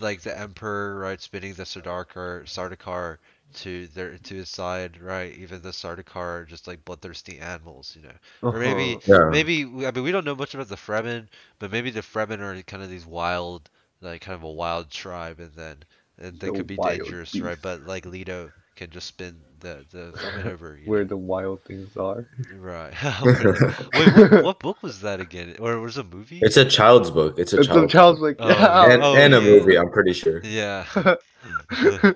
[0.00, 3.18] like the Emperor, right, spinning the Sardaukar, Sardaukar
[3.56, 5.32] to their to his side, right?
[5.36, 8.14] Even the Sardaukar are just like bloodthirsty animals, you know.
[8.50, 9.00] Or maybe uh-huh.
[9.06, 9.30] Yeah.
[9.30, 11.28] maybe I mean we don't know much about the Fremen,
[11.58, 15.40] but maybe the Fremen are kind of these wild, like kind of a wild tribe,
[15.40, 15.84] and then
[16.18, 17.42] and they The could be dangerous, beast.
[17.42, 17.60] right?
[17.60, 20.76] But like Leto can just spin the the Fremen over.
[20.76, 21.08] You where know?
[21.08, 22.28] the wild things are.
[22.54, 22.92] Right.
[23.94, 25.56] Wait, what, what book was that again?
[25.58, 26.40] Or was it a movie?
[26.42, 27.38] It's a child's book.
[27.38, 28.92] It's a It's the child child's book, Oh, yeah.
[28.92, 29.50] and, Oh, and a yeah.
[29.50, 29.76] movie.
[29.78, 30.40] I'm pretty sure.
[30.44, 30.86] Yeah.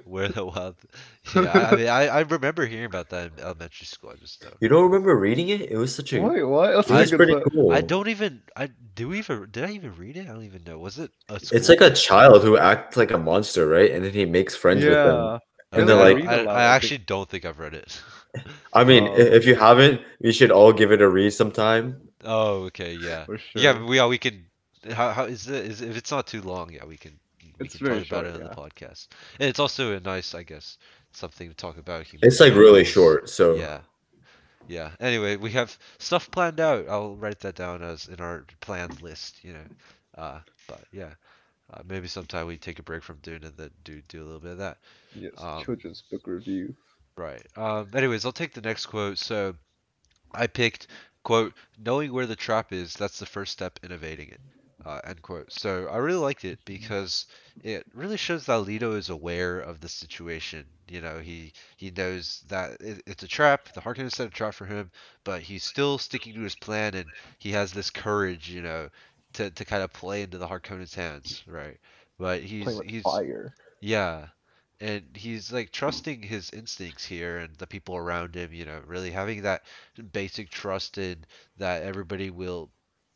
[0.05, 0.76] Where the wild.
[1.34, 4.11] Yeah, I mean, I, I remember hearing about that in elementary school.
[4.11, 4.55] I just don't.
[4.61, 5.70] You don't remember reading it?
[5.70, 6.20] It was such a.
[6.20, 6.72] Wait, what?
[6.74, 7.44] That's It was a good pretty book.
[7.53, 7.72] cool.
[7.72, 8.42] I don't even.
[8.57, 9.48] I do we even.
[9.51, 10.28] Did I even read it?
[10.28, 10.78] I don't even know.
[10.78, 13.90] Was it a It's like a child who acts like a monster, right?
[13.90, 15.30] And then he makes friends with them.
[15.73, 15.81] Yeah.
[15.81, 18.01] and Okay, then, like- I, I I actually don't think I've read it.
[18.73, 19.16] I mean, i- Oh.
[19.16, 22.01] if you haven't, we should all give it a read sometime.
[22.25, 23.25] Oh, okay, yeah.
[23.25, 23.62] For sure.
[23.62, 24.45] Yeah, we yeah, we can.
[24.93, 25.64] How how is it?
[25.66, 27.18] Is if it's not too long, yeah, we can.
[27.59, 28.49] We It's can talk very about short, it on yeah.
[28.49, 29.09] the podcast.
[29.39, 30.79] And it's also a nice, I guess,
[31.12, 32.07] something to talk about.
[32.07, 33.81] human It's like really short, so Yeah.
[34.68, 34.91] Yeah.
[35.01, 36.89] Anyway, we have stuff planned out.
[36.89, 39.66] I'll write that down as in our planned list, you know.
[40.16, 41.14] Uh, but yeah.
[41.73, 44.41] Uh, maybe sometime we take a break from doing it, then do do a little
[44.41, 44.79] bit of that.
[45.14, 46.75] Yes, Um, children's book review.
[47.16, 47.47] Right.
[47.57, 49.18] Um, anyways, I'll take the next quote.
[49.18, 49.55] So
[50.33, 50.87] I picked,
[51.25, 54.41] quote, knowing where the trap is, that's the first step in evading it.
[54.85, 55.53] Uh, end quote.
[55.53, 57.27] So I really liked it because
[57.62, 60.66] it really shows that Leto is aware of the situation.
[60.89, 63.73] You know, he he knows that it, it's a trap.
[63.75, 64.91] The Harkonnen set a trap for him,
[65.25, 68.89] but he's still sticking to his plan, and he has this courage, you know,
[69.35, 71.78] to, to kind of play into the Harkonnen's hands, right?
[72.18, 73.55] But he's he's fire.
[73.81, 74.28] yeah.
[74.81, 79.11] And he's like trusting his instincts here and the people around him, you know, really
[79.11, 79.62] having that
[80.12, 81.24] basic trust in
[81.59, 82.70] that everybody will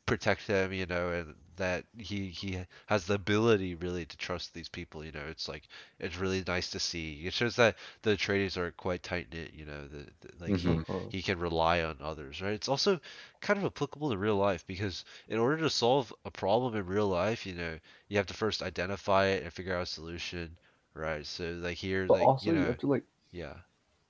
[0.07, 4.69] protect him, you know, and that he he has the ability really to trust these
[4.69, 5.25] people, you know.
[5.29, 7.23] It's like it's really nice to see.
[7.27, 10.79] It shows that the Atreides are quite tight knit, you know, the, the like he-
[10.79, 10.85] Mhm.
[10.89, 11.11] Uh-huh.
[11.11, 12.53] he can rely on others, right?
[12.55, 13.01] It's also
[13.41, 17.09] kind of applicable to real life because in order to solve a problem in real
[17.09, 17.79] life, you know,
[18.09, 20.57] you have to first identify it and figure out a solution,
[20.95, 21.25] right?
[21.27, 23.55] So like here, But like also you you know, have to like yeah,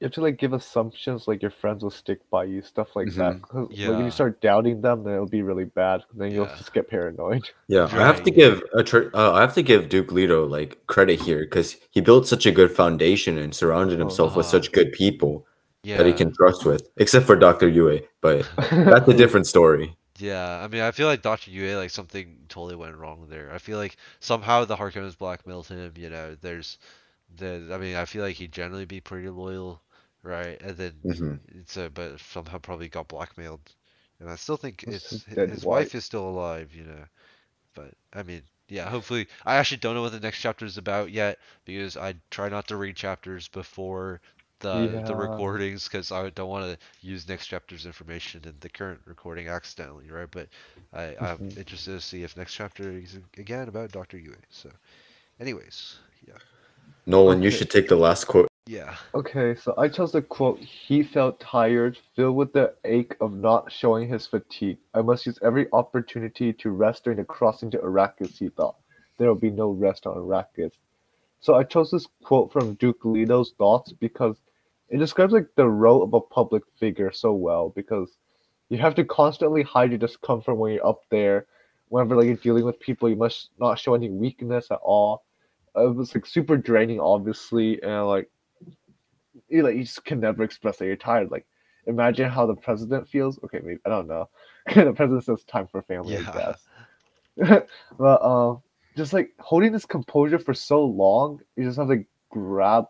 [0.05, 3.09] you have to like give assumptions like your friends will stick by you, stuff like
[3.15, 3.41] that.
[3.43, 4.05] 'Cause, like, when Yeah.
[4.05, 6.05] you start doubting them, then it'll be really bad.
[6.13, 6.57] Then you'll Yeah.
[6.57, 7.49] just get paranoid.
[7.69, 7.85] yeah.
[7.87, 11.21] I have to give a tr- uh, I have to give Duke Leto like credit
[11.21, 14.53] here because he built such a good foundation and surrounded himself with Uh-huh.
[14.61, 15.47] such good people
[15.83, 19.97] yeah, that he can trust with, except for Doctor Yue, but that's a different story.
[20.19, 21.51] Yeah, I mean, I feel like Dr.
[21.51, 23.51] Yue, like something totally went wrong there.
[23.53, 25.93] I feel like somehow the Harkonnens blackmailed him.
[25.97, 26.79] You know, there's
[27.37, 27.69] the.
[27.73, 29.81] I mean, I feel like he'd generally be pretty loyal,
[30.25, 30.61] right?
[30.63, 33.75] And then hmm it's a, but somehow probably got blackmailed.
[34.21, 35.69] And I still think What's it's his his wife?
[35.69, 36.75] wife is still alive.
[36.75, 37.05] You know,
[37.75, 38.89] but I mean, yeah.
[38.91, 42.49] Hopefully, I actually don't know what the next chapter is about yet because I try
[42.49, 44.21] not to read chapters before.
[44.61, 49.01] The, the recordings because I don't want to use next chapter's information in the current
[49.07, 50.29] recording accidentally, right?
[50.31, 50.49] But
[50.93, 51.57] I, I'm Mhm.
[51.57, 54.19] interested to see if next chapter is again about Dr.
[54.19, 54.37] Yue.
[54.51, 54.71] So,
[55.41, 56.39] anyways, yeah,
[57.07, 58.49] Nolan, you should take the last quote.
[58.67, 63.35] Yeah, Okay, so I chose the quote He felt tired, filled with the ache of
[63.35, 64.79] not showing his fatigue.
[64.95, 68.77] I must use every opportunity to rest during the crossing to Arrakis, he thought.
[69.19, 70.73] There will be no rest on Arrakis.
[71.41, 74.39] So I chose this quote from Duke Leto's thoughts because
[74.89, 78.17] it describes like the role of a public figure so well because
[78.71, 81.47] you have to constantly hide your discomfort when you're up there.
[81.89, 85.23] Whenever like you're dealing with people, you must not show any weakness at all.
[85.77, 88.31] It was like super draining, obviously, and like
[89.49, 91.31] you like you just can never express that you're tired.
[91.31, 91.47] Like
[91.87, 93.39] imagine how the president feels.
[93.45, 94.29] Okay, maybe I don't know.
[94.75, 96.31] the president says time for family, Yeah.
[96.31, 96.55] I
[97.37, 97.63] guess.
[97.99, 98.63] but um,
[98.97, 102.87] just like holding this composure for so long, you just have to grab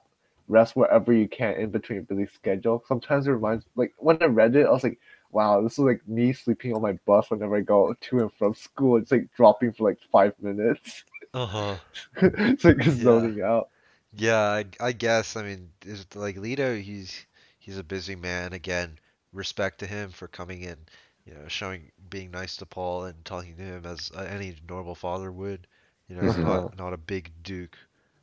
[0.48, 2.84] rest wherever you can in between a busy schedule.
[2.86, 4.98] Sometimes it reminds like when I read it, I was like,
[5.30, 8.54] wow, this is like me sleeping on my bus whenever I go to and from
[8.54, 8.96] school.
[8.96, 11.04] It's like dropping for like five minutes.
[11.32, 11.76] uh huh.
[12.22, 13.68] it's like zoning out.
[14.16, 15.36] Yeah, I, I guess.
[15.36, 17.26] I mean, is like Leto, he's
[17.58, 18.52] he's a busy man.
[18.52, 18.98] Again,
[19.32, 20.76] respect to him for coming in,
[21.24, 24.94] you know, showing being nice to Paul and talking to him as uh, any normal
[24.94, 25.66] father would.
[26.08, 26.44] You know, Mhm.
[26.44, 27.76] not not a big duke,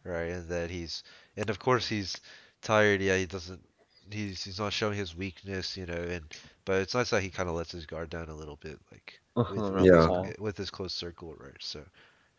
[0.04, 0.30] right?
[0.32, 1.04] And that he's
[1.38, 2.16] and of course he's
[2.62, 3.02] tired.
[3.02, 3.64] Yeah, he doesn't.
[4.12, 5.94] He's he's not showing his weakness, you know.
[5.94, 6.32] And
[6.66, 9.20] but it's nice that he kind of lets his guard down a little bit, like
[9.48, 10.24] with, Uh-huh, with Yeah.
[10.24, 11.58] his, with his close circle, right?
[11.60, 11.84] So.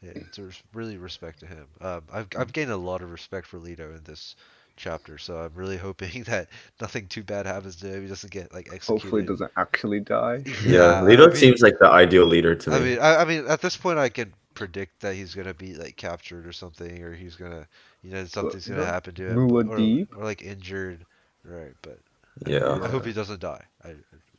[0.02, 1.66] Yeah, it's a really respect to him.
[1.80, 4.34] Um, I've I've gained a lot of respect for Leto in this
[4.76, 6.48] chapter, so I'm really hoping that
[6.80, 8.02] nothing too bad happens to him.
[8.02, 9.02] He doesn't get like executed.
[9.02, 10.42] Hopefully, it doesn't actually die.
[10.66, 12.76] Yeah, I Leto mean- seems like the ideal leader to me.
[12.76, 15.74] I mean, I, I mean, at this point, I can predict that he's gonna be
[15.74, 17.66] like captured or something, or he's gonna,
[18.02, 20.08] you know, something's gonna no, happen to him, but- or, Muad'Dib?
[20.16, 21.04] or like injured,
[21.44, 21.74] right?
[21.82, 21.98] But
[22.46, 22.78] yeah.
[22.82, 23.64] I hope he doesn't die.
[23.84, 23.94] I I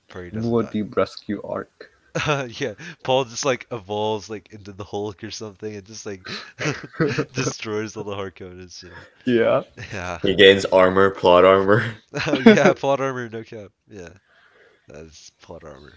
[0.10, 0.56] pray he doesn't die.
[0.56, 1.90] Muad'Dib rescue arc.
[2.60, 6.22] yeah, Paul just like evolves like into the Hulk or something, and just like
[7.34, 8.84] destroys all the Harkonnens.
[8.84, 9.64] You know?
[9.76, 9.84] Yeah.
[9.92, 10.20] Yeah.
[10.22, 11.96] He gains armor, plot armor.
[12.46, 13.72] yeah, plot armor, no cap.
[13.90, 14.10] Yeah,
[14.88, 15.94] that's plot armor.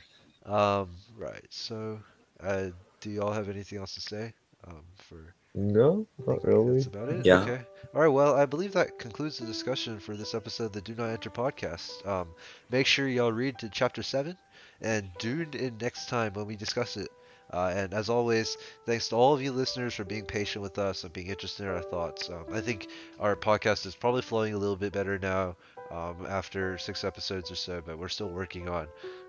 [0.47, 1.45] Um, right.
[1.51, 1.99] So,
[2.41, 2.69] uh,
[3.01, 4.33] do y'all have anything else to say?
[4.67, 6.75] Um, for No, I not really.
[6.75, 7.27] That's about it.
[7.27, 7.43] Yeah.
[7.43, 7.61] Okay.
[7.95, 8.09] All right.
[8.09, 11.31] Well, I believe that concludes the discussion for this episode of the Dune Not Enter
[11.31, 12.07] podcast.
[12.07, 12.29] Um,
[12.71, 14.37] make sure y'all read to chapter seven,
[14.81, 17.09] and tune in next time when we discuss it.
[17.53, 21.05] Uh, and as always, thanks to all of you listeners for being patient with us
[21.05, 22.29] and being interested in our thoughts.
[22.29, 22.89] Um, I think
[23.21, 25.57] our podcast is probably flowing a little bit better now
[25.91, 28.89] um, after six episodes or so, but we're still working on.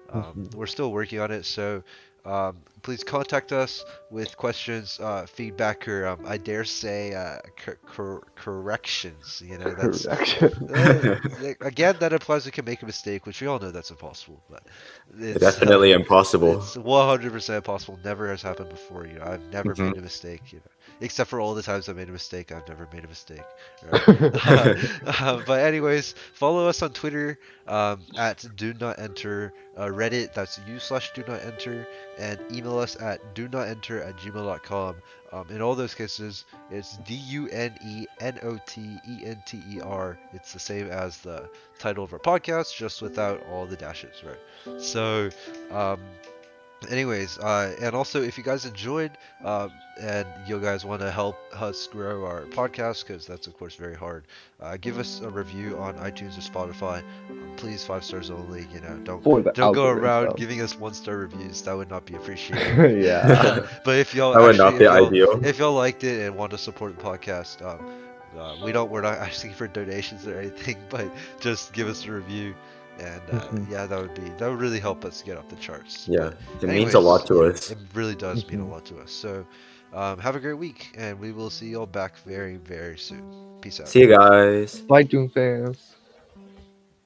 [0.10, 1.84] Um, we're still working on it, so
[2.26, 7.80] um, please contact us with questions, uh, feedback, or um, I dare say uh, cor-
[7.86, 9.42] cor- corrections.
[9.46, 10.18] You know, that's uh,
[11.62, 14.44] again that implies we can make a mistake, which we all know that's impossible.
[14.50, 14.64] But
[15.18, 16.56] it's, uh, Definitely impossible.
[16.56, 18.00] it's 100% possible.
[18.04, 19.06] Never has happened before.
[19.06, 19.94] You know, I've never Mhm.
[19.94, 20.52] made a mistake.
[20.54, 20.72] You know,
[21.02, 23.44] except for all the times I made a mistake, I've never made a mistake.
[23.92, 24.78] right?
[25.28, 30.60] Uh, but anyways, follow us on Twitter um, at dune not enter, uh, Reddit that's
[30.68, 31.88] u slash dune not enter,
[32.18, 34.96] and email us at dune not enter at gmail.com.
[35.34, 39.42] Um, in all those cases, it's D U N E N O T E N
[39.46, 40.18] T E R.
[40.34, 44.82] It's the same as the title of our podcast, just without all the dashes, right?
[44.82, 45.30] So,
[45.72, 46.00] um,
[46.90, 49.12] anyways, uh, and also if you guys enjoyed
[49.44, 53.76] um, and you guys want to help us grow our podcast, because that's of course
[53.76, 54.26] very hard,
[54.62, 57.04] uh, give us a review on iTunes or Spotify.
[57.30, 58.68] Um, please, five stars only.
[58.74, 59.24] You know, don't
[59.56, 60.36] don't go around algorithm.
[60.38, 61.62] giving us one star reviews.
[61.64, 63.04] That would not be appreciated.
[63.04, 63.66] yeah.
[63.86, 65.46] but if y'all That would not be if y'all- ideal.
[65.46, 67.94] if y'all liked it and want to support the podcast, um,
[68.38, 71.10] uh, we don't we're not asking for donations or anything, but
[71.40, 72.54] just give us a review,
[73.00, 73.68] and uh, Mhm.
[73.68, 76.08] yeah, that would be that would really help us get off the charts.
[76.08, 77.72] Yeah, But it means a lot to anyways, us.
[77.72, 78.68] It really does mean a Mhm.
[78.68, 79.12] lot to us.
[79.12, 79.46] So,
[79.94, 83.24] um, have a great week, and we will see y'all back very very soon.
[83.62, 83.94] Peace out.
[83.94, 84.82] See you guys.
[84.82, 85.97] Bye, Dune fans.